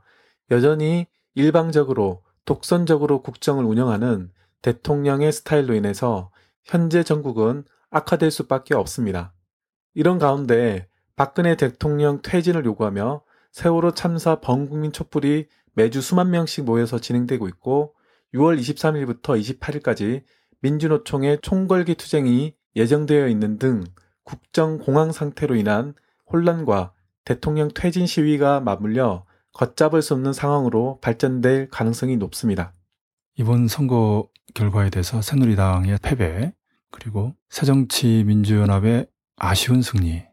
여전히 0.52 1.08
일방적으로 1.36 2.24
독선적으로 2.46 3.22
국정을 3.22 3.64
운영하는 3.66 4.32
대통령의 4.62 5.32
스타일로 5.32 5.74
인해서 5.74 6.31
현재 6.64 7.04
전국은 7.04 7.64
악화될 7.90 8.32
수밖에 8.32 8.76
없습니다. 8.76 9.34
이런 9.94 10.20
가운데 10.20 10.88
박근혜 11.16 11.56
대통령 11.56 12.22
퇴진을 12.22 12.66
요구하며 12.66 13.22
세월호 13.52 13.92
참사 13.92 14.40
범국민 14.40 14.92
촛불이 14.92 15.48
매주 15.74 16.02
수만 16.02 16.32
명씩 16.32 16.66
모여서 16.66 17.00
진행되고 17.00 17.48
있고 17.50 17.94
6월 18.34 18.60
23일부터 18.60 19.60
28일까지 19.60 20.24
민주노총의 20.62 21.40
총궐기 21.42 21.96
투쟁이 21.96 22.56
예정되어 22.76 23.28
있는 23.28 23.58
등 23.58 23.84
국정 24.24 24.78
공황 24.78 25.12
상태로 25.12 25.56
인한 25.56 25.94
혼란과 26.32 26.94
대통령 27.26 27.70
퇴진 27.74 28.06
시위가 28.06 28.62
맞물려 28.62 29.26
걷잡을 29.54 30.02
수 30.02 30.14
없는 30.14 30.32
상황으로 30.34 31.00
발전될 31.02 31.70
가능성이 31.70 32.16
높습니다. 32.18 32.74
이번 33.42 33.68
선거 33.68 34.30
결과에 34.54 34.92
대해서 34.92 35.20
새누리당의 35.24 35.98
패배, 36.04 36.54
그리고 36.92 37.34
새정치민주연합의 37.50 39.08
아쉬운 39.36 39.82
승리, 39.82 40.24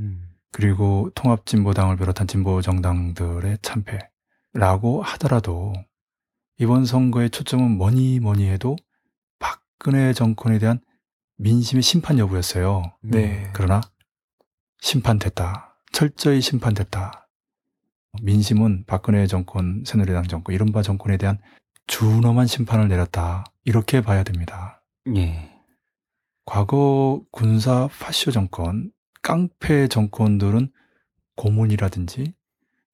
음. 0.00 0.34
그리고 0.50 1.08
통합진보당을 1.14 1.96
비롯한 1.96 2.26
진보 2.26 2.60
정당들의 2.60 3.58
참패라고 3.62 5.00
하더라도 5.00 5.74
이번 6.58 6.86
선거의 6.86 7.30
초점은 7.30 7.70
뭐니 7.70 8.18
뭐니 8.18 8.48
해도 8.48 8.74
박근혜 9.38 10.12
정권에 10.12 10.58
대한 10.58 10.80
민심의 11.36 11.82
심판 11.82 12.18
여부였어요. 12.18 12.82
네. 13.00 13.48
그러나 13.52 13.80
심판됐다. 14.80 15.78
철저히 15.92 16.40
심판됐다. 16.40 17.28
민심은 18.22 18.86
박근혜 18.88 19.28
정권, 19.28 19.84
새누리당 19.86 20.24
정권, 20.24 20.52
이른바 20.52 20.82
정권에 20.82 21.16
대한 21.16 21.38
준엄한 21.86 22.46
심판을 22.46 22.88
내렸다. 22.88 23.44
이렇게 23.64 24.00
봐야 24.00 24.22
됩니다. 24.22 24.82
예. 25.16 25.50
과거 26.44 27.22
군사 27.30 27.88
파쇼 27.88 28.30
정권, 28.30 28.92
깡패 29.22 29.88
정권들은 29.88 30.70
고문이라든지 31.36 32.34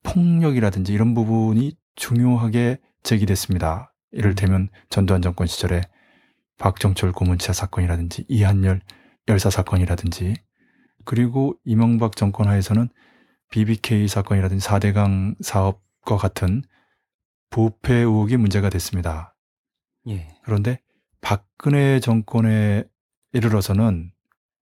폭력이라든지 0.03 0.93
이런 0.93 1.15
부분이 1.15 1.77
중요하게 1.95 2.79
제기됐습니다. 3.03 3.93
이를테면 4.11 4.69
전두환 4.91 5.23
정권 5.23 5.47
시절에 5.47 5.83
박정철 6.59 7.13
고문치사 7.13 7.53
사건이라든지 7.53 8.25
이한열 8.29 8.81
열사 9.29 9.51
사건이라든지 9.51 10.35
그리고 11.05 11.57
이명박 11.65 12.17
정권 12.17 12.49
하에서는 12.49 12.89
BBK 13.51 14.09
사건이라든지 14.09 14.67
4대강 14.67 15.43
사업과 15.43 16.17
같은 16.17 16.63
부패 17.53 17.95
의혹이 17.95 18.39
문제가 18.39 18.71
됐습니다. 18.71 19.37
예. 20.09 20.35
그런데 20.43 20.81
박근혜 21.21 22.01
정권에 22.01 22.83
이르러서는 23.35 24.11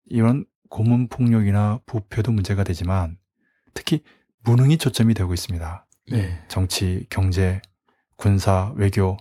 이런 0.06 0.44
고문 0.68 1.09
폭력이나 1.09 1.80
부패도 1.87 2.32
문제가 2.32 2.64
되지만 2.64 3.16
특히 3.75 4.02
무능이 4.42 4.76
초점이 4.76 5.14
되고 5.14 5.32
있습니다. 5.32 5.87
예. 6.12 6.42
정치, 6.49 7.06
경제, 7.09 7.62
군사, 8.16 8.73
외교 8.75 9.16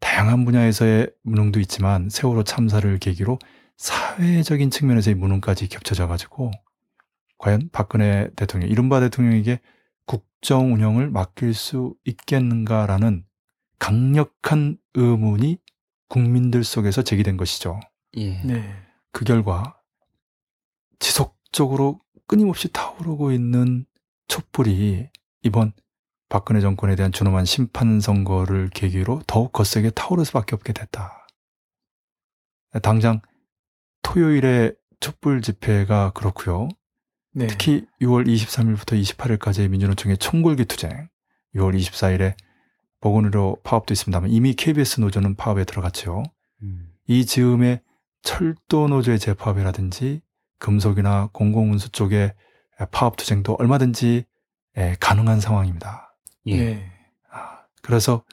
다양한 0.00 0.44
분야에서의 0.44 1.10
무능도 1.22 1.60
있지만 1.60 2.10
세월호 2.10 2.42
참사를 2.42 2.98
계기로 2.98 3.38
사회적인 3.76 4.70
측면에서의 4.70 5.14
무능까지 5.14 5.68
겹쳐져 5.68 6.08
가지고 6.08 6.50
과연 7.38 7.70
박근혜 7.72 8.28
대통령, 8.34 8.68
이른바 8.68 8.98
대통령에게 8.98 9.60
국정 10.44 10.74
운영을 10.74 11.08
맡길 11.08 11.54
수 11.54 11.94
있겠는가라는 12.04 13.24
강력한 13.78 14.76
의문이 14.92 15.56
국민들 16.10 16.64
속에서 16.64 17.00
제기된 17.00 17.38
것이죠. 17.38 17.80
예. 18.18 18.42
네. 18.42 18.62
그 19.10 19.24
결과 19.24 19.80
지속적으로 20.98 21.98
끊임없이 22.26 22.70
타오르고 22.70 23.32
있는 23.32 23.86
촛불이 24.28 25.08
이번 25.44 25.72
박근혜 26.28 26.60
정권에 26.60 26.94
대한 26.94 27.10
준엄한 27.10 27.46
심판 27.46 28.00
선거를 28.00 28.68
계기로 28.68 29.22
더욱 29.26 29.50
거세게 29.50 29.92
타오를 29.92 30.26
수밖에 30.26 30.54
없게 30.54 30.74
됐다. 30.74 31.26
당장 32.82 33.22
토요일에 34.02 34.74
촛불 35.00 35.40
집회가 35.40 36.10
그렇고요. 36.10 36.68
네. 37.34 37.46
특히 37.48 37.84
6월 38.00 38.26
23일부터 38.26 39.00
28일까지의 39.00 39.68
민주노총의 39.68 40.18
총궐기 40.18 40.64
투쟁, 40.66 41.08
6월 41.54 41.76
24일에 41.76 42.34
보건의료 43.00 43.56
파업도 43.64 43.92
있습니다만 43.92 44.30
이미 44.30 44.54
KBS 44.54 45.00
노조는 45.00 45.34
파업에 45.36 45.64
들어갔죠. 45.64 46.22
음. 46.62 46.90
이 47.06 47.26
즈음에 47.26 47.82
철도 48.22 48.88
노조의 48.88 49.18
재파업이라든지 49.18 50.22
금속이나 50.58 51.28
공공운수 51.32 51.90
쪽의 51.90 52.32
파업 52.90 53.16
투쟁도 53.16 53.56
얼마든지 53.58 54.24
예, 54.76 54.96
가능한 54.98 55.40
상황입니다. 55.40 56.16
예. 56.46 56.56
네. 56.56 56.92
아, 57.30 57.60
그래서 57.82 58.24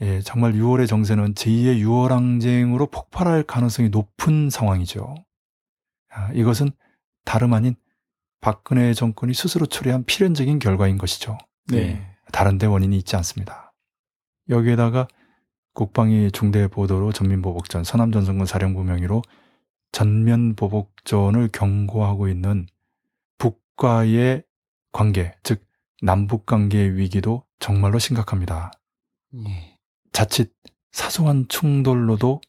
예, 0.00 0.20
정말 0.20 0.52
6월의 0.52 0.88
정세는 0.88 1.34
제2의 1.34 1.80
6월 1.82 2.08
항쟁으로 2.08 2.86
폭발할 2.86 3.44
가능성이 3.44 3.88
높은 3.88 4.50
상황이죠. 4.50 5.14
아, 6.10 6.30
이것은 6.34 6.70
다름 7.24 7.54
아닌 7.54 7.74
박근혜 8.42 8.92
정권이 8.92 9.32
스스로 9.32 9.66
초래한 9.66 10.04
필연적인 10.04 10.58
결과인 10.58 10.98
것이죠. 10.98 11.38
네. 11.68 12.04
다른 12.32 12.58
데 12.58 12.66
원인이 12.66 12.94
있지 12.98 13.16
않습니다. 13.16 13.72
여기에다가 14.48 15.06
국방위 15.74 16.30
중대 16.32 16.66
보도로 16.66 17.12
전민보복전 17.12 17.84
서남전선군 17.84 18.44
사령부 18.44 18.82
명의로 18.82 19.22
전면 19.92 20.56
보복전을 20.56 21.50
경고하고 21.52 22.28
있는 22.28 22.66
북과의 23.38 24.42
관계, 24.90 25.34
즉 25.44 25.64
남북 26.02 26.44
관계의 26.44 26.96
위기도 26.96 27.44
정말로 27.60 28.00
심각합니다. 28.00 28.72
예. 29.36 29.78
자칫 30.12 30.52
사소한 30.90 31.46
충돌로도 31.48 32.40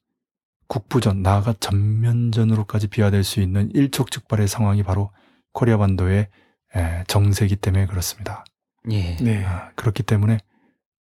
국부전, 0.67 1.21
나아가 1.21 1.53
전면전으로까지 1.59 2.87
비화될 2.87 3.23
수 3.23 3.41
있는 3.41 3.69
일촉즉발의 3.75 4.47
상황이 4.47 4.81
바로 4.81 5.11
코리아 5.53 5.77
반도의 5.77 6.29
에, 6.75 7.03
정세기 7.07 7.55
때문에 7.57 7.85
그렇습니다. 7.85 8.43
예. 8.91 9.15
네. 9.17 9.45
아, 9.45 9.71
그렇기 9.75 10.03
때문에 10.03 10.39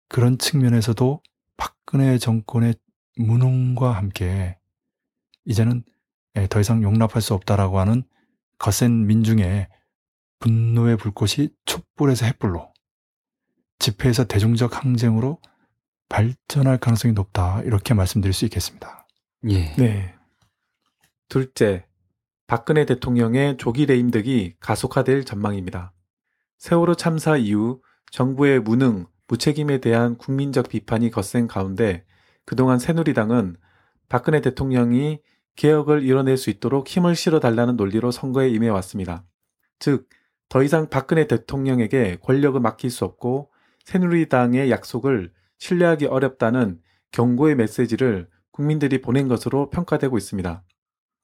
그런 0.07 0.37
측면에서도 0.37 1.21
박근혜 1.57 2.17
정권의 2.17 2.75
무능과 3.17 3.91
함께 3.91 4.57
이제는 5.45 5.83
에, 6.35 6.47
더 6.47 6.59
이상 6.59 6.83
용납할 6.83 7.21
수 7.21 7.33
없다라고 7.33 7.79
하는 7.79 8.03
거센 8.57 9.05
민중의 9.07 9.67
분노의 10.39 10.97
불꽃이 10.97 11.49
촛불에서 11.65 12.25
햇불로 12.25 12.71
집회에서 13.79 14.25
대중적 14.25 14.83
항쟁으로 14.83 15.39
발전할 16.09 16.77
가능성이 16.77 17.13
높다 17.13 17.61
이렇게 17.63 17.93
말씀드릴 17.93 18.33
수 18.33 18.45
있겠습니다. 18.45 19.07
예. 19.49 19.75
네. 19.75 20.15
둘째, 21.27 21.85
박근혜 22.45 22.85
대통령의 22.85 23.57
조기 23.57 23.85
레임덕이 23.85 24.55
가속화될 24.59 25.23
전망입니다. 25.23 25.93
세월호 26.57 26.95
참사 26.95 27.37
이후 27.37 27.81
정부의 28.11 28.59
무능, 28.59 29.05
무책임에 29.27 29.79
대한 29.79 30.17
국민적 30.17 30.69
비판이 30.69 31.09
거센 31.09 31.47
가운데 31.47 32.05
그동안 32.45 32.79
새누리당은 32.79 33.55
박근혜 34.09 34.41
대통령이 34.41 35.19
개혁을 35.55 36.03
이뤄낼 36.03 36.37
수 36.37 36.49
있도록 36.49 36.87
힘을 36.87 37.15
실어달라는 37.15 37.77
논리로 37.77 38.11
선거에 38.11 38.49
임해왔습니다. 38.49 39.23
즉, 39.79 40.09
더 40.49 40.61
이상 40.61 40.89
박근혜 40.89 41.27
대통령에게 41.27 42.17
권력을 42.21 42.59
맡길 42.59 42.89
수 42.89 43.05
없고 43.05 43.51
새누리당의 43.85 44.69
약속을 44.69 45.31
신뢰하기 45.57 46.07
어렵다는 46.07 46.79
경고의 47.11 47.55
메시지를 47.55 48.27
국민들이 48.51 49.01
보낸 49.01 49.27
것으로 49.27 49.69
평가되고 49.69 50.17
있습니다. 50.17 50.63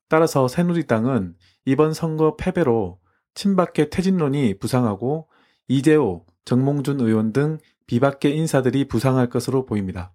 따라서 0.10 0.48
새누리당은 0.48 1.36
이번 1.66 1.94
선거 1.94 2.36
패배로 2.36 3.00
친박계 3.36 3.90
퇴진론이 3.90 4.56
부상하고 4.60 5.30
이재호, 5.68 6.26
정몽준 6.46 7.00
의원 7.00 7.32
등 7.32 7.60
비박계 7.86 8.32
인사들이 8.32 8.88
부상할 8.88 9.30
것으로 9.30 9.66
보입니다. 9.66 10.12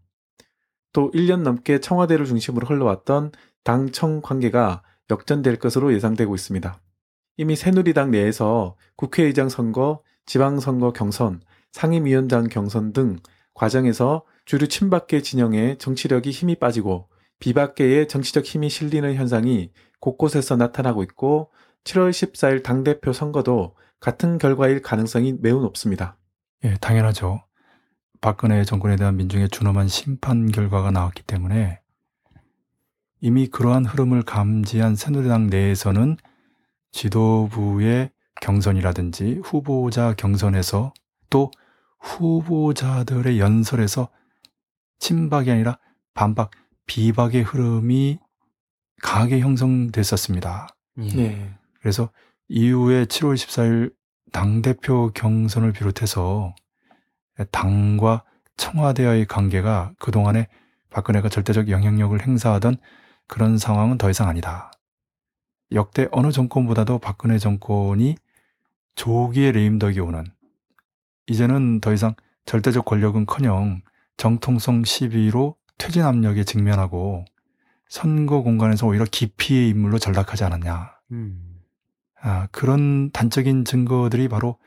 또 0.93 1.11
1년 1.13 1.43
넘게 1.43 1.81
청와대를 1.81 2.27
중심으로 2.27 2.67
흘러왔던 2.67 3.33
당청 3.63 4.21
관계가 4.21 4.83
역전될 5.11 5.59
것으로 5.59 5.93
예상되고 5.95 6.35
있습니다. 6.35 6.81
이미 7.37 7.57
새누리당 7.57 8.11
내에서 8.11 8.77
국회의장 8.97 9.49
선거, 9.49 10.03
지방선거 10.27 10.93
경선, 10.93 11.41
상임위원장 11.73 12.49
경선 12.49 12.93
등 12.93 13.19
과정에서 13.55 14.25
주류 14.45 14.69
친박계 14.69 15.23
진영의 15.23 15.79
정치력이 15.79 16.31
힘이 16.31 16.57
빠지고 16.57 17.09
비박계의 17.45 18.09
정치적 18.09 18.47
힘이 18.47 18.71
실리는 18.71 19.15
현상이 19.15 19.71
곳곳에서 20.01 20.57
나타나고 20.57 21.03
있고 21.03 21.53
7월 21.85 22.09
14일 22.09 22.63
당대표 22.63 23.13
선거도 23.13 23.77
같은 24.01 24.39
결과일 24.39 24.81
가능성이 24.81 25.35
매우 25.39 25.61
높습니다. 25.61 26.17
예, 26.65 26.75
당연하죠. 26.81 27.45
박근혜 28.23 28.65
정권에 28.65 28.97
대한 28.97 29.19
민중의 29.19 29.51
준엄한 29.51 29.89
심판 29.89 30.51
결과가 30.51 30.91
나왔기 30.91 31.23
때문에 31.25 31.81
이미 33.21 33.47
그러한 33.49 33.85
흐름을 33.85 34.23
감지한 34.23 34.97
새누리당 34.97 35.49
내에서는 35.49 36.17
지도부의 36.93 38.11
경선이라든지 38.41 39.43
후보자 39.45 40.15
경선에서 40.15 40.95
또 41.29 41.51
후보자들의 42.01 43.39
연설에서 43.39 44.09
친박이 44.99 45.51
아니라 45.51 45.79
반박, 46.15 46.51
비박의 46.87 47.43
흐름이 47.43 48.19
강하게 49.03 49.41
형성됐었습니다. 49.41 50.69
예. 50.99 51.15
네. 51.15 51.55
그래서 51.81 52.11
이후에 52.49 53.05
7월 53.05 53.35
14일 53.35 53.93
당대표 54.33 55.11
경선을 55.13 55.73
비롯해서 55.73 56.55
당과 57.51 58.25
청와대와의 58.57 59.27
관계가 59.27 59.93
그동안에 59.99 60.49
박근혜가 60.91 61.29
절대적 61.29 61.69
영향력을 61.69 62.21
행사하던 62.21 62.77
그런 63.27 63.59
상황은 63.59 63.99
더 63.99 64.11
이상 64.11 64.29
아니다. 64.29 64.71
역대 65.73 66.09
어느 66.13 66.31
정권보다도 66.31 66.99
박근혜 66.99 67.39
정권이 67.39 68.17
조기에 68.95 69.53
레임덕이 69.53 69.99
오는 70.01 70.25
이제는 71.27 71.81
더 71.81 71.93
이상 71.93 72.15
절대적 72.47 72.85
권력은커녕 72.85 73.83
정통성 74.17 74.85
시비로 74.85 75.57
퇴진 75.79 76.03
압력에 76.03 76.45
직면하고 76.45 77.25
선거 77.89 78.43
공간에서 78.43 78.87
오히려 78.87 79.05
기피의 79.05 79.69
인물로 79.71 79.99
전락하지 79.99 80.45
않았냐. 80.45 80.93
음. 81.13 81.61
아, 82.21 82.49
그런 82.51 83.11
단적인 83.11 83.65
증거들이 83.65 84.29
바로 84.29 84.59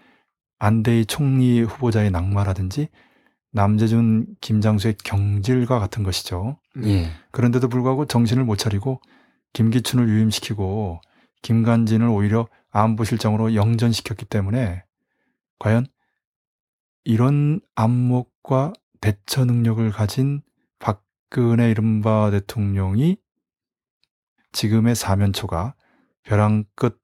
안대희 0.60 1.06
총리 1.06 1.62
후보자의 1.62 2.12
낙마라든지 2.12 2.90
남재준, 3.52 4.36
김장수의 4.42 4.96
경질과 5.04 5.80
같은 5.80 6.04
것이죠. 6.04 6.60
예. 6.84 7.10
그런데도 7.32 7.70
불구하고 7.70 8.06
정신을 8.06 8.44
못 8.44 8.58
차리고 8.58 9.02
김기춘을 9.54 10.08
유임시키고 10.08 11.02
김관진을 11.42 12.08
오히려 12.08 12.48
안보실장으로 12.72 13.56
영전시켰기 13.56 14.26
때문에 14.26 14.84
과연 15.60 15.88
이런 17.04 17.62
안목과 17.74 18.74
대처 19.02 19.46
능력을 19.46 19.90
가진 19.92 20.42
박근혜 21.30 21.70
이른바 21.70 22.32
대통령이 22.32 23.18
지금의 24.54 24.96
사면초가 24.96 25.76
벼랑 26.24 26.64
끝 26.76 27.00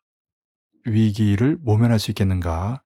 위기를 0.86 1.58
모면할 1.62 2.00
수 2.00 2.12
있겠는가 2.12 2.84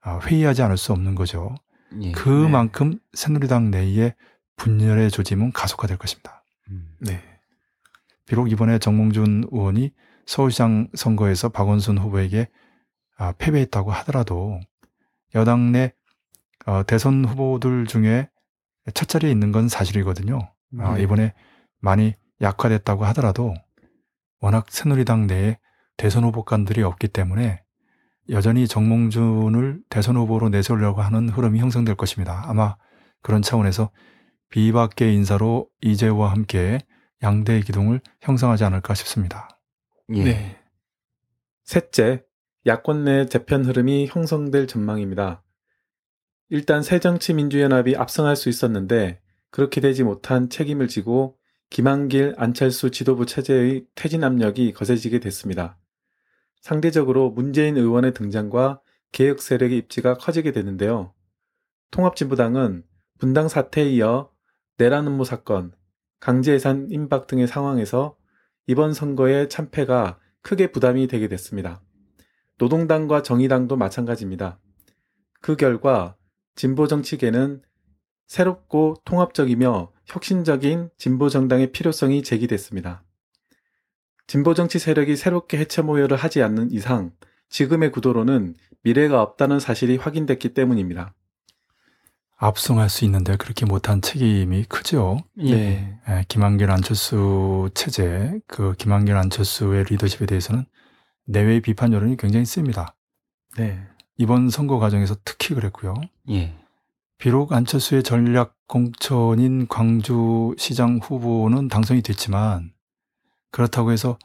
아, 0.00 0.18
회의하지 0.20 0.62
않을 0.62 0.76
수 0.76 0.92
없는 0.92 1.14
거죠. 1.14 1.54
예. 2.00 2.12
그만큼 2.12 2.98
새누리당 3.12 3.70
내의 3.70 4.14
분열의 4.56 5.10
조짐은 5.10 5.52
가속화될 5.52 5.98
것입니다. 5.98 6.44
음. 6.70 6.94
네. 7.00 7.20
비록 8.26 8.50
이번에 8.50 8.78
정몽준 8.78 9.48
의원이 9.50 9.92
서울시장 10.26 10.88
선거에서 10.94 11.48
박원순 11.48 11.98
후보에게 11.98 12.48
아, 13.16 13.32
패배했다고 13.32 13.90
하더라도 13.92 14.60
여당 15.34 15.72
내 15.72 15.92
어, 16.66 16.84
대선 16.84 17.24
후보들 17.24 17.86
중에 17.86 18.28
첫 18.94 19.08
자리에 19.08 19.30
있는 19.30 19.52
건 19.52 19.68
사실이거든요. 19.68 20.51
아, 20.78 20.94
네. 20.96 21.02
이번에 21.02 21.34
많이 21.80 22.14
약화됐다고 22.40 23.04
하더라도 23.06 23.54
워낙 24.40 24.66
새누리당 24.70 25.26
내에 25.26 25.58
대선 25.96 26.24
후보 26.24 26.44
간들이 26.44 26.82
없기 26.82 27.08
때문에 27.08 27.62
여전히 28.30 28.66
정몽준을 28.66 29.82
대선 29.88 30.16
후보로 30.16 30.48
내세우려고 30.48 31.02
하는 31.02 31.28
흐름이 31.28 31.58
형성될 31.58 31.96
것입니다. 31.96 32.44
아마 32.46 32.76
그런 33.20 33.42
차원에서 33.42 33.90
비박계 34.50 35.12
인사로 35.12 35.68
이재호와 35.80 36.30
함께 36.30 36.80
양대의 37.22 37.62
기둥을 37.62 38.00
형성하지 38.20 38.64
않을까 38.64 38.94
싶습니다. 38.94 39.48
예. 40.14 40.24
네. 40.24 40.58
셋째, 41.64 42.24
야권 42.66 43.04
내 43.04 43.26
재편 43.26 43.64
흐름이 43.64 44.08
형성될 44.10 44.66
전망입니다. 44.66 45.42
일단 46.48 46.82
새정치민주연합이 46.82 47.96
압승할 47.96 48.36
수 48.36 48.48
있었는데 48.48 49.20
그렇게 49.52 49.80
되지 49.80 50.02
못한 50.02 50.48
책임을 50.48 50.88
지고 50.88 51.38
김한길, 51.70 52.34
안철수 52.36 52.90
지도부 52.90 53.26
체제의 53.26 53.86
퇴진 53.94 54.24
압력이 54.24 54.72
거세지게 54.72 55.20
됐습니다. 55.20 55.78
상대적으로 56.60 57.30
문재인 57.30 57.76
의원의 57.76 58.14
등장과 58.14 58.80
개혁 59.12 59.40
세력의 59.40 59.78
입지가 59.78 60.14
커지게 60.14 60.52
되는데요. 60.52 61.14
통합진보당은 61.90 62.82
분당 63.18 63.48
사태에 63.48 63.90
이어 63.90 64.30
내란 64.78 65.06
음모 65.06 65.24
사건, 65.24 65.72
강제예산 66.20 66.88
임박 66.90 67.26
등의 67.26 67.46
상황에서 67.46 68.16
이번 68.66 68.94
선거의 68.94 69.48
참패가 69.48 70.18
크게 70.40 70.72
부담이 70.72 71.08
되게 71.08 71.28
됐습니다. 71.28 71.82
노동당과 72.58 73.22
정의당도 73.22 73.76
마찬가지입니다. 73.76 74.58
그 75.40 75.56
결과 75.56 76.16
진보 76.54 76.86
정치계는 76.86 77.62
새롭고 78.26 78.96
통합적이며 79.04 79.90
혁신적인 80.06 80.90
진보 80.96 81.28
정당의 81.28 81.72
필요성이 81.72 82.22
제기됐습니다. 82.22 83.02
진보 84.26 84.54
정치 84.54 84.78
세력이 84.78 85.16
새롭게 85.16 85.58
해체 85.58 85.82
모여를 85.82 86.16
하지 86.16 86.42
않는 86.42 86.70
이상 86.72 87.12
지금의 87.48 87.92
구도로는 87.92 88.54
미래가 88.82 89.22
없다는 89.22 89.60
사실이 89.60 89.96
확인됐기 89.96 90.54
때문입니다. 90.54 91.14
압승할 92.36 92.88
수 92.88 93.04
있는데 93.04 93.36
그렇게 93.36 93.66
못한 93.66 94.00
책임이 94.00 94.64
크죠. 94.64 95.18
예. 95.40 95.98
예, 96.08 96.24
김한길 96.26 96.72
안철수 96.72 97.70
체제, 97.74 98.40
그 98.48 98.72
김한길 98.78 99.14
안철수의 99.14 99.84
리더십에 99.84 100.26
대해서는 100.26 100.64
내외 101.24 101.60
비판 101.60 101.92
여론이 101.92 102.16
굉장히 102.16 102.44
셉니다. 102.44 102.96
네. 103.56 103.86
이번 104.16 104.50
선거 104.50 104.78
과정에서 104.78 105.14
특히 105.24 105.54
그랬고요. 105.54 105.94
예. 106.30 106.56
비록 107.22 107.52
안철수의 107.52 108.02
전략 108.02 108.56
공천인 108.66 109.68
광주시장 109.68 110.98
후보는 111.00 111.68
당선이 111.68 112.02
됐지만 112.02 112.72
그렇다고 113.52 113.92
해서 113.92 114.18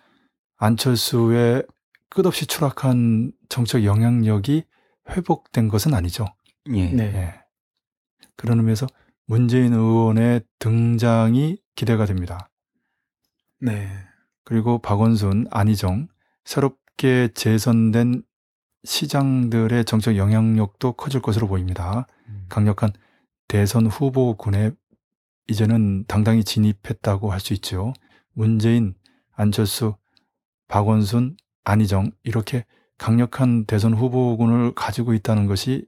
안철수의 0.55 1.63
끝없이 2.09 2.47
추락한 2.47 3.33
정책 3.49 3.83
영향력이 3.83 4.63
회복된 5.11 5.67
것은 5.67 5.93
아니죠. 5.93 6.25
예. 6.73 6.89
네. 6.89 7.03
예. 7.03 7.33
그런 8.35 8.57
의미에서 8.57 8.87
문재인 9.27 9.73
의원의 9.73 10.41
등장이 10.57 11.61
기대가 11.75 12.07
됩니다. 12.07 12.49
네. 13.59 13.91
그리고 14.43 14.79
박원순, 14.79 15.45
안희정, 15.51 16.07
새롭게 16.45 17.29
재선된 17.35 18.23
시장들의 18.87 19.83
정책 19.83 20.15
영향력도 20.15 20.93
커질 20.93 21.21
것으로 21.21 21.47
보입니다. 21.47 22.07
음. 22.29 22.45
강력한 22.47 22.93
대선 23.49 23.85
후보군에 23.85 24.71
이제는 25.49 26.05
당당히 26.07 26.43
진입했다고 26.45 27.31
할 27.31 27.41
수 27.41 27.53
있죠. 27.53 27.91
문재인, 28.31 28.95
안철수, 29.35 29.95
박원순, 30.69 31.35
안희정 31.65 32.11
이렇게 32.23 32.63
강력한 32.97 33.65
대선 33.65 33.93
후보군을 33.93 34.73
가지고 34.73 35.13
있다는 35.13 35.47
것이 35.47 35.85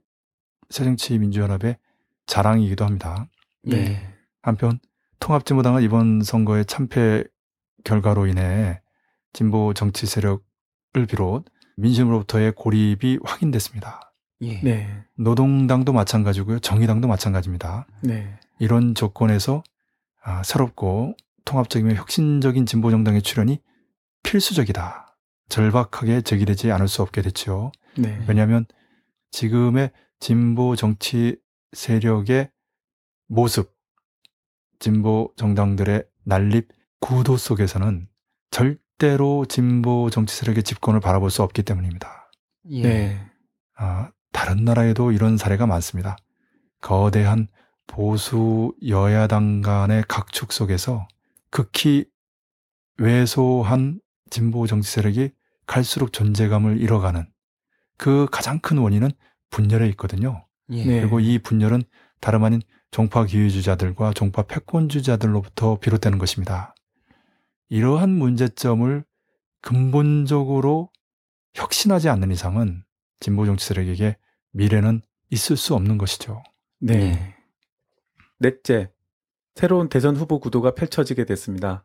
새정치민주연합의 0.68 1.78
자랑이기도 2.26 2.84
합니다. 2.84 3.28
예. 3.72 4.12
한편 4.42 4.78
통합진보당은 5.20 5.82
이번 5.82 6.22
선거의 6.22 6.66
참패 6.66 7.24
결과로 7.82 8.26
인해 8.26 8.82
진보 9.32 9.72
정치 9.72 10.06
세력을 10.06 10.42
비롯 11.08 11.46
민심으로부터의 11.80 12.52
고립이 12.52 13.18
확인됐습니다. 13.22 14.12
예. 14.42 14.60
네. 14.62 15.04
노동당도 15.16 15.92
마찬가지고요. 15.92 16.60
정의당도 16.60 17.08
마찬가지입니다. 17.08 17.86
네. 18.02 18.38
이런 18.58 18.94
조건에서 18.94 19.62
아, 20.22 20.42
새롭고 20.42 21.16
통합적이며 21.44 21.94
혁신적인 21.94 22.66
진보 22.66 22.90
정당의 22.90 23.22
출현이 23.22 23.60
필수적이다. 24.22 25.16
절박하게 25.48 26.22
제기되지 26.22 26.70
않을 26.72 26.88
수 26.88 27.02
없게 27.02 27.22
됐죠. 27.22 27.72
네. 27.96 28.22
왜냐하면 28.28 28.66
지금의 29.30 29.90
진보 30.20 30.76
정치 30.76 31.36
세력의 31.72 32.50
모습, 33.26 33.74
진보 34.78 35.32
정당들의 35.36 36.04
난립 36.24 36.68
구도 37.00 37.36
속에서는 37.36 38.08
절 38.50 38.78
대로 39.00 39.46
진보 39.46 40.10
정치 40.10 40.36
세력의 40.36 40.62
집권을 40.62 41.00
바라볼 41.00 41.30
수 41.30 41.42
없기 41.42 41.62
때문입니다. 41.62 42.30
예. 42.70 42.82
네. 42.82 43.26
아, 43.76 44.10
다른 44.30 44.64
나라에도 44.64 45.10
이런 45.10 45.38
사례가 45.38 45.66
많습니다. 45.66 46.18
거대한 46.82 47.48
보수 47.86 48.74
여야당 48.86 49.62
간의 49.62 50.04
각축 50.06 50.52
속에서 50.52 51.08
극히 51.50 52.04
왜소한 52.98 54.00
진보 54.28 54.66
정치 54.66 54.90
세력이 54.90 55.30
갈수록 55.66 56.12
존재감을 56.12 56.78
잃어가는 56.78 57.26
그 57.96 58.26
가장 58.30 58.58
큰 58.60 58.76
원인은 58.78 59.10
분열에 59.48 59.88
있거든요. 59.90 60.46
예. 60.70 60.84
네. 60.84 61.00
그리고 61.00 61.20
이 61.20 61.38
분열은 61.38 61.82
다름 62.20 62.44
아닌 62.44 62.60
종파 62.90 63.24
기회주자들과 63.24 64.12
종파 64.12 64.42
패권주자들로부터 64.42 65.78
비롯되는 65.78 66.18
것입니다. 66.18 66.74
이러한 67.70 68.10
문제점을 68.10 69.04
근본적으로 69.62 70.90
혁신하지 71.54 72.08
않는 72.08 72.30
이상은 72.30 72.84
진보 73.20 73.46
정치 73.46 73.66
세력에게 73.66 74.16
미래는 74.52 75.02
있을 75.30 75.56
수 75.56 75.74
없는 75.74 75.96
것이죠. 75.96 76.42
네. 76.80 76.94
예. 76.94 77.34
넷째, 78.38 78.90
새로운 79.54 79.88
대선 79.88 80.16
후보 80.16 80.40
구도가 80.40 80.74
펼쳐지게 80.74 81.24
됐습니다. 81.24 81.84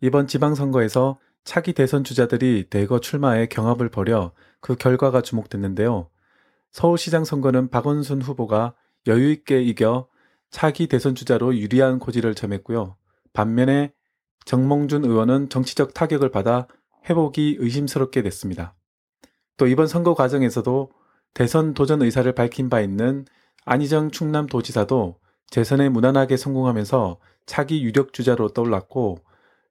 이번 0.00 0.26
지방선거에서 0.26 1.18
차기 1.44 1.72
대선 1.72 2.02
주자들이 2.02 2.68
대거 2.70 3.00
출마해 3.00 3.46
경합을 3.46 3.90
벌여 3.90 4.32
그 4.60 4.74
결과가 4.74 5.22
주목됐는데요. 5.22 6.08
서울시장 6.70 7.24
선거는 7.24 7.68
박원순 7.68 8.22
후보가 8.22 8.74
여유있게 9.06 9.62
이겨 9.62 10.08
차기 10.50 10.86
대선 10.86 11.14
주자로 11.14 11.56
유리한 11.56 11.98
고지를 11.98 12.34
점했고요. 12.34 12.96
반면에 13.32 13.92
정몽준 14.44 15.04
의원은 15.04 15.48
정치적 15.48 15.94
타격을 15.94 16.30
받아 16.30 16.66
회복이 17.08 17.56
의심스럽게 17.58 18.22
됐습니다. 18.22 18.74
또 19.56 19.66
이번 19.66 19.86
선거 19.86 20.14
과정에서도 20.14 20.90
대선 21.34 21.74
도전 21.74 22.02
의사를 22.02 22.30
밝힌 22.32 22.68
바 22.68 22.80
있는 22.80 23.24
안희정 23.64 24.10
충남도지사도 24.10 25.16
재선에 25.48 25.88
무난하게 25.88 26.36
성공하면서 26.36 27.18
차기 27.46 27.82
유력 27.82 28.12
주자로 28.12 28.48
떠올랐고 28.48 29.18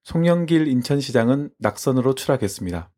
송영길 0.03 0.67
인천시장은 0.67 1.51
낙선으로 1.59 2.15
추락했습니다. 2.15 2.91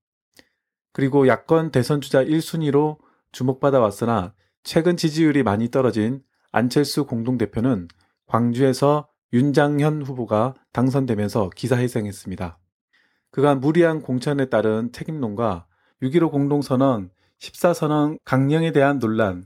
그리고 0.93 1.27
야권 1.27 1.71
대선 1.71 2.01
주자 2.01 2.23
1순위로 2.23 2.97
주목받아 3.31 3.79
왔으나 3.79 4.33
최근 4.63 4.95
지지율이 4.95 5.43
많이 5.43 5.69
떨어진 5.69 6.21
안철수 6.51 7.05
공동대표는 7.05 7.88
광주에서 8.27 9.09
윤장현 9.34 10.04
후보가 10.04 10.54
당선되면서 10.72 11.50
기사회생했습니다. 11.56 12.60
그간 13.32 13.60
무리한 13.60 14.02
공천에 14.02 14.46
따른 14.46 14.91
책임론과 14.91 15.65
6.15 16.04 16.32
공동선언, 16.32 17.10
14선언 17.39 18.19
강령에 18.24 18.72
대한 18.72 19.00
논란, 19.00 19.46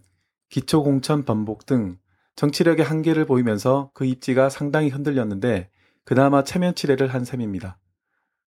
기초공천 0.50 1.24
번복 1.24 1.66
등 1.66 1.98
정치력의 2.36 2.84
한계를 2.86 3.26
보이면서 3.26 3.90
그 3.94 4.06
입지가 4.06 4.50
상당히 4.50 4.90
흔들렸는데 4.90 5.70
그나마 6.04 6.44
체면 6.44 6.76
치레를 6.76 7.08
한 7.14 7.24
셈입니다. 7.24 7.78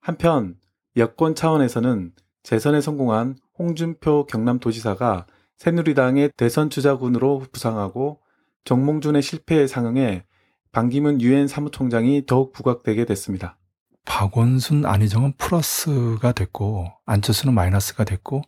한편 0.00 0.56
여권 0.96 1.34
차원에서는 1.34 2.12
재선에 2.42 2.80
성공한 2.80 3.36
홍준표 3.58 4.26
경남도지사가 4.26 5.26
새누리당의 5.56 6.32
대선 6.36 6.70
주자군으로 6.70 7.44
부상하고 7.50 8.20
정몽준의 8.64 9.22
실패에 9.22 9.66
상응해 9.66 10.24
반기문 10.72 11.20
유엔 11.20 11.48
사무총장이 11.48 12.26
더욱 12.26 12.52
부각되게 12.52 13.04
됐습니다. 13.04 13.56
박원순 14.04 14.86
안희정은 14.86 15.34
플러스가 15.36 16.32
됐고 16.32 16.92
안철수는 17.06 17.54
마이너스가 17.54 18.04
됐고 18.04 18.42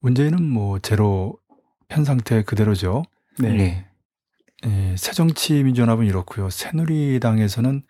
문재인은 0.00 0.42
뭐 0.42 0.78
제로 0.78 1.38
현 1.90 2.04
상태 2.04 2.42
그대로죠. 2.42 3.04
네. 3.38 3.52
네. 3.52 3.86
예, 4.66 4.94
새정치민주연합은 4.96 6.06
이렇고요. 6.06 6.50
새누리당에서는 6.50 7.82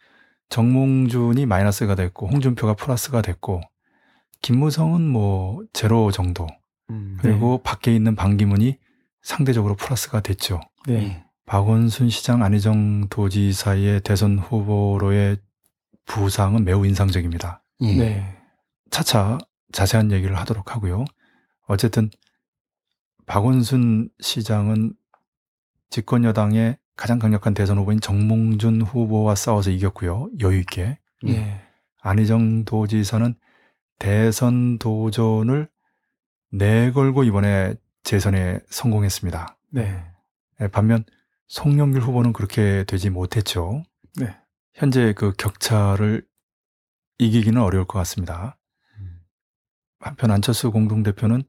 정몽준이 0.48 1.46
마이너스가 1.46 1.94
됐고 1.94 2.28
홍준표가 2.28 2.74
플러스가 2.74 3.22
됐고 3.22 3.60
김무성은 4.42 5.08
뭐 5.08 5.64
제로 5.72 6.10
정도 6.10 6.46
음, 6.90 7.16
그리고 7.20 7.58
밖에 7.62 7.94
있는 7.94 8.14
반기문이 8.14 8.78
상대적으로 9.22 9.74
플러스가 9.74 10.20
됐죠. 10.20 10.60
네. 10.86 11.24
예. 11.46 11.50
박원순 11.50 12.10
시장 12.10 12.42
안희정 12.42 13.08
도지사의 13.08 14.00
대선 14.00 14.38
후보로의 14.38 15.38
부상은 16.06 16.64
매우 16.64 16.86
인상적입니다. 16.86 17.62
예. 17.82 17.96
네. 17.96 18.38
차차 18.90 19.38
자세한 19.72 20.12
얘기를 20.12 20.36
하도록 20.38 20.74
하고요. 20.74 21.04
어쨌든 21.66 22.10
박원순 23.26 24.10
시장은 24.20 24.94
집권 25.90 26.24
여당의 26.24 26.78
가장 26.96 27.18
강력한 27.18 27.54
대선 27.54 27.78
후보인 27.78 28.00
정몽준 28.00 28.82
후보와 28.82 29.34
싸워서 29.34 29.70
이겼고요. 29.70 30.30
여유 30.40 30.58
있게. 30.60 30.98
예. 31.26 31.32
네. 31.32 31.60
안희정 32.00 32.64
도지사는 32.64 33.34
대선 33.98 34.78
도전을 34.78 35.68
내걸고 36.52 37.24
이번에 37.24 37.74
재선에 38.02 38.60
성공했습니다. 38.68 39.56
네. 39.70 40.04
예, 40.60 40.68
반면 40.68 41.04
송영길 41.48 42.00
후보는 42.02 42.32
그렇게 42.32 42.84
되지 42.84 43.10
못했죠. 43.10 43.82
네. 44.16 44.36
현재 44.74 45.12
그 45.12 45.32
격차를 45.32 46.26
이기기는 47.18 47.60
어려울 47.60 47.86
것 47.86 47.98
같습니다. 48.00 48.58
음. 48.98 49.20
한편 50.00 50.30
안철수 50.30 50.70
공동대표는 50.70 51.44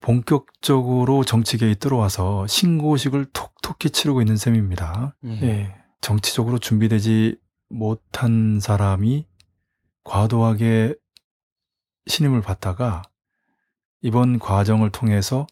본격적으로 0.00 1.24
정치계에 1.24 1.74
들어와서 1.74 2.46
신고식을 2.46 3.26
톡톡히 3.32 3.90
치르고 3.90 4.22
있는 4.22 4.36
셈입니다. 4.36 5.14
예. 5.24 5.40
네. 5.40 5.76
정치적으로 6.00 6.58
준비되지 6.58 7.38
못한 7.68 8.58
사람이 8.60 9.26
과도하게 10.04 10.94
신임을 12.06 12.40
받다가 12.40 13.02
이번 14.00 14.38
과정을 14.38 14.90
통해서 14.90 15.46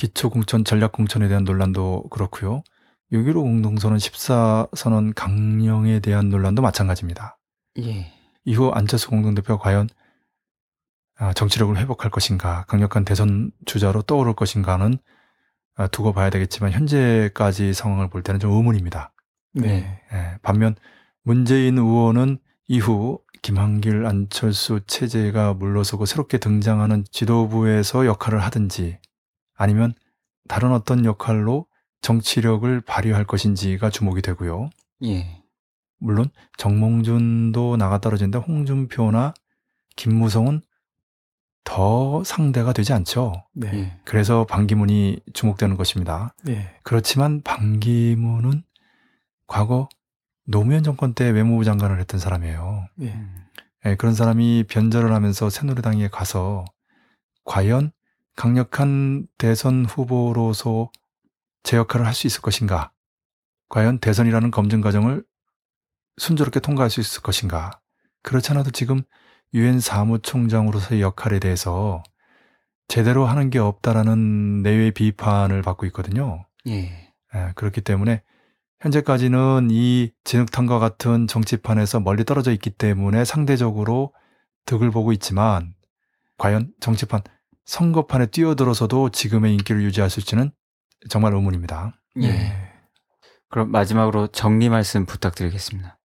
기초공천, 0.00 0.64
전략공천에 0.64 1.28
대한 1.28 1.44
논란도 1.44 2.04
그렇고요. 2.08 2.62
6.15 3.12 3.34
공동선언 3.34 3.98
14선언 3.98 5.12
강령에 5.14 6.00
대한 6.00 6.30
논란도 6.30 6.62
마찬가지입니다. 6.62 7.36
예. 7.80 8.10
이후 8.46 8.70
안철수 8.70 9.10
공동대표가 9.10 9.62
과연 9.62 9.90
아, 11.18 11.34
정치력을 11.34 11.76
회복할 11.76 12.10
것인가, 12.10 12.64
강력한 12.66 13.04
대선 13.04 13.50
주자로 13.66 14.00
떠오를 14.00 14.32
것인가는 14.32 14.96
아, 15.76 15.86
두고 15.88 16.14
봐야 16.14 16.30
되겠지만 16.30 16.72
현재까지 16.72 17.74
상황을 17.74 18.08
볼 18.08 18.22
때는 18.22 18.40
좀 18.40 18.52
의문입니다. 18.52 19.12
네. 19.52 20.00
예, 20.14 20.38
반면 20.40 20.76
문재인 21.24 21.76
의원은 21.76 22.38
이후 22.68 23.20
김한길, 23.42 24.06
안철수 24.06 24.80
체제가 24.86 25.52
물러서고 25.52 26.06
새롭게 26.06 26.38
등장하는 26.38 27.04
지도부에서 27.10 28.06
역할을 28.06 28.42
하든지 28.42 28.98
아니면 29.60 29.92
다른 30.48 30.72
어떤 30.72 31.04
역할로 31.04 31.66
정치력을 32.00 32.80
발휘할 32.80 33.26
것인지가 33.26 33.90
주목이 33.90 34.22
되고요. 34.22 34.70
예. 35.04 35.42
물론 35.98 36.30
정몽준도 36.56 37.76
나가 37.76 37.98
떨어진데 37.98 38.38
홍준표나 38.38 39.34
김무성은 39.96 40.62
더 41.64 42.24
상대가 42.24 42.72
되지 42.72 42.94
않죠. 42.94 43.34
네. 43.52 43.70
예. 43.74 44.00
그래서 44.06 44.46
반기문이 44.46 45.20
주목되는 45.34 45.76
것입니다. 45.76 46.34
네. 46.42 46.74
그렇지만 46.82 47.42
반기문은 47.42 48.62
과거 49.46 49.90
노무현 50.46 50.82
정권 50.82 51.12
때 51.12 51.28
외무부 51.28 51.64
장관을 51.64 52.00
했던 52.00 52.18
사람이에요. 52.18 52.86
네. 52.94 53.14
그런 53.98 54.14
사람이 54.14 54.64
변절을 54.70 55.12
하면서 55.12 55.50
새누리당에 55.50 56.08
가서 56.08 56.64
과연 57.44 57.92
강력한 58.40 59.26
대선 59.36 59.84
후보로서 59.84 60.90
제 61.62 61.76
역할을 61.76 62.06
할 62.06 62.14
수 62.14 62.26
있을 62.26 62.40
것인가? 62.40 62.90
과연 63.68 63.98
대선이라는 63.98 64.50
검증 64.50 64.80
과정을 64.80 65.22
순조롭게 66.16 66.60
통과할 66.60 66.88
수 66.88 67.00
있을 67.00 67.20
것인가? 67.20 67.70
그렇지 68.22 68.50
않아도 68.52 68.70
지금 68.70 69.02
유엔 69.52 69.78
사무총장으로서의 69.78 71.02
역할에 71.02 71.38
대해서 71.38 72.02
제대로 72.88 73.26
하는 73.26 73.50
게 73.50 73.58
없다라는 73.58 74.62
내외 74.62 74.90
비판을 74.90 75.60
받고 75.60 75.84
있거든요. 75.88 76.46
예. 76.66 77.12
예, 77.34 77.52
그렇기 77.56 77.82
때문에 77.82 78.22
현재까지는 78.80 79.68
이 79.70 80.12
진흙탕과 80.24 80.78
같은 80.78 81.26
정치판에서 81.26 82.00
멀리 82.00 82.24
떨어져 82.24 82.52
있기 82.52 82.70
때문에 82.70 83.26
상대적으로 83.26 84.14
득을 84.64 84.90
보고 84.90 85.12
있지만 85.12 85.74
과연 86.38 86.72
정치판 86.80 87.20
선거판에 87.64 88.26
뛰어들어서도 88.26 89.10
지금의 89.10 89.52
인기를 89.54 89.82
유지할 89.82 90.10
수 90.10 90.20
있지는 90.20 90.50
정말 91.08 91.34
의문입니다. 91.34 91.94
예. 92.16 92.28
네. 92.28 92.72
그럼 93.48 93.70
마지막으로 93.70 94.28
정리 94.28 94.68
말씀 94.68 95.06
부탁드리겠습니다. 95.06 95.98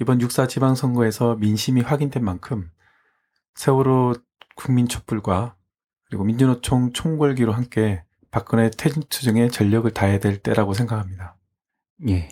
이번 0.00 0.18
6.4 0.18 0.48
지방선거에서 0.48 1.36
민심이 1.36 1.80
확인된 1.80 2.24
만큼 2.24 2.70
세월호 3.54 4.14
국민 4.56 4.88
촛불과 4.88 5.56
그리고 6.06 6.24
민주노총 6.24 6.92
총궐기로 6.92 7.52
함께 7.52 8.04
박근혜 8.30 8.70
퇴진투쟁에 8.70 9.48
전력을 9.48 9.88
다해야 9.92 10.18
될 10.18 10.38
때라고 10.38 10.74
생각합니다. 10.74 11.36
예. 12.08 12.28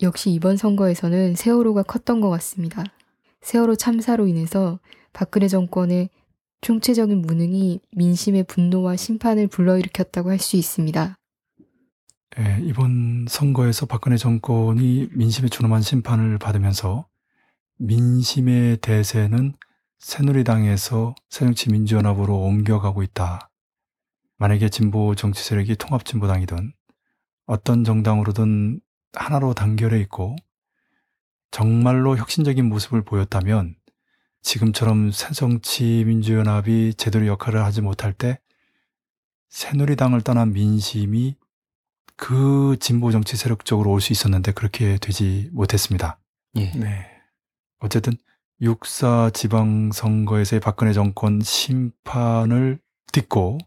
역시 0.00 0.30
이번 0.30 0.56
선거에서는 0.56 1.34
세월호가 1.34 1.82
컸던 1.82 2.20
것 2.20 2.30
같습니다. 2.30 2.82
세월호 3.42 3.76
참사로 3.76 4.26
인해서 4.26 4.80
박근혜 5.12 5.48
정권의 5.48 6.08
총체적인 6.62 7.22
무능이 7.22 7.80
민심의 7.90 8.44
분노와 8.44 8.96
심판을 8.96 9.48
불러일으켰다고 9.48 10.30
할 10.30 10.38
수 10.38 10.56
있습니다. 10.56 11.16
예, 12.38 12.58
이번 12.62 13.26
선거에서 13.28 13.84
박근혜 13.84 14.16
정권이 14.16 15.10
민심의 15.12 15.50
준엄한 15.50 15.82
심판을 15.82 16.38
받으면서 16.38 17.06
민심의 17.78 18.78
대세는 18.78 19.54
새누리당에서 19.98 21.14
새정치민주연합으로 21.28 22.36
옮겨가고 22.36 23.02
있다. 23.02 23.50
만약에 24.38 24.68
진보 24.68 25.14
정치 25.14 25.44
세력이 25.44 25.76
통합진보당이든 25.76 26.72
어떤 27.46 27.84
정당으로든 27.84 28.80
하나로 29.12 29.52
단결해 29.54 30.00
있고 30.00 30.36
정말로 31.50 32.16
혁신적인 32.16 32.68
모습을 32.68 33.04
보였다면 33.04 33.76
지금처럼 34.42 35.12
새정치민주연합이 35.12 36.94
제대로 36.94 37.26
역할을 37.26 37.64
하지 37.64 37.80
못할 37.80 38.12
때 38.12 38.38
새누리당을 39.48 40.22
떠난 40.22 40.52
민심이 40.52 41.36
그 42.16 42.76
진보 42.80 43.10
정치 43.10 43.36
세력 43.36 43.64
쪽으로 43.64 43.90
올 43.90 44.00
수 44.00 44.12
있었는데 44.12 44.52
그렇게 44.52 44.98
되지 44.98 45.48
못했습니다. 45.52 46.18
예. 46.56 46.70
네. 46.72 47.06
어쨌든 47.78 48.12
6.4 48.60 49.34
지방선거에서의 49.34 50.60
박근혜 50.60 50.92
정권 50.92 51.40
심판을 51.40 52.78
딛고 53.12 53.58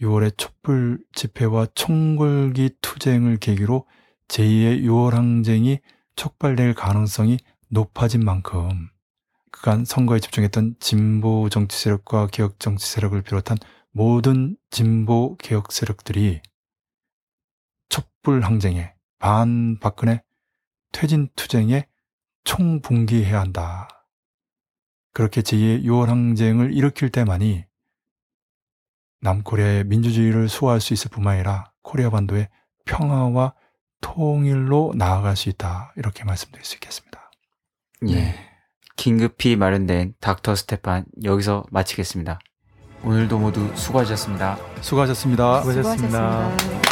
6월의 0.00 0.36
촛불 0.36 0.98
집회와 1.14 1.66
총궐기 1.74 2.76
투쟁을 2.80 3.36
계기로 3.38 3.86
제2의 4.28 4.82
6월 4.84 5.12
항쟁이 5.12 5.80
촉발될 6.16 6.74
가능성이 6.74 7.38
높아진 7.68 8.24
만큼 8.24 8.88
그간 9.56 9.86
선거에 9.86 10.20
집중했던 10.20 10.76
진보 10.80 11.48
정치 11.48 11.78
세력과 11.78 12.28
개혁 12.28 12.60
정치 12.60 12.86
세력을 12.86 13.20
비롯한 13.22 13.56
모든 13.90 14.56
진보 14.70 15.36
개혁 15.38 15.72
세력들이 15.72 16.42
촛불 17.88 18.42
항쟁에 18.42 18.92
반 19.18 19.78
박근혜 19.80 20.22
퇴진 20.92 21.30
투쟁에 21.34 21.88
총분기해야 22.44 23.40
한다. 23.40 23.88
그렇게 25.14 25.40
제2의 25.40 25.84
6월 25.84 26.06
항쟁을 26.06 26.74
일으킬 26.74 27.08
때만이 27.08 27.64
남코리아의 29.22 29.84
민주주의를 29.84 30.50
수호할 30.50 30.82
수 30.82 30.92
있을 30.92 31.10
뿐만 31.10 31.34
아니라 31.34 31.72
코리아 31.80 32.10
반도의 32.10 32.50
평화와 32.84 33.54
통일로 34.02 34.92
나아갈 34.96 35.34
수 35.34 35.48
있다. 35.48 35.94
이렇게 35.96 36.24
말씀드릴 36.24 36.62
수 36.62 36.74
있겠습니다. 36.76 37.30
예. 38.10 38.55
네. 38.96 39.02
긴급히 39.02 39.56
마련된 39.56 40.14
닥터 40.20 40.54
스테판 40.54 41.04
여기서 41.24 41.64
마치겠습니다. 41.70 42.38
오늘도 43.04 43.38
모두 43.38 43.70
수고하셨습니다. 43.74 44.58
수고하셨습니다. 44.80 45.60
수고하셨습니다. 45.62 46.56
수고하셨습니다. 46.56 46.85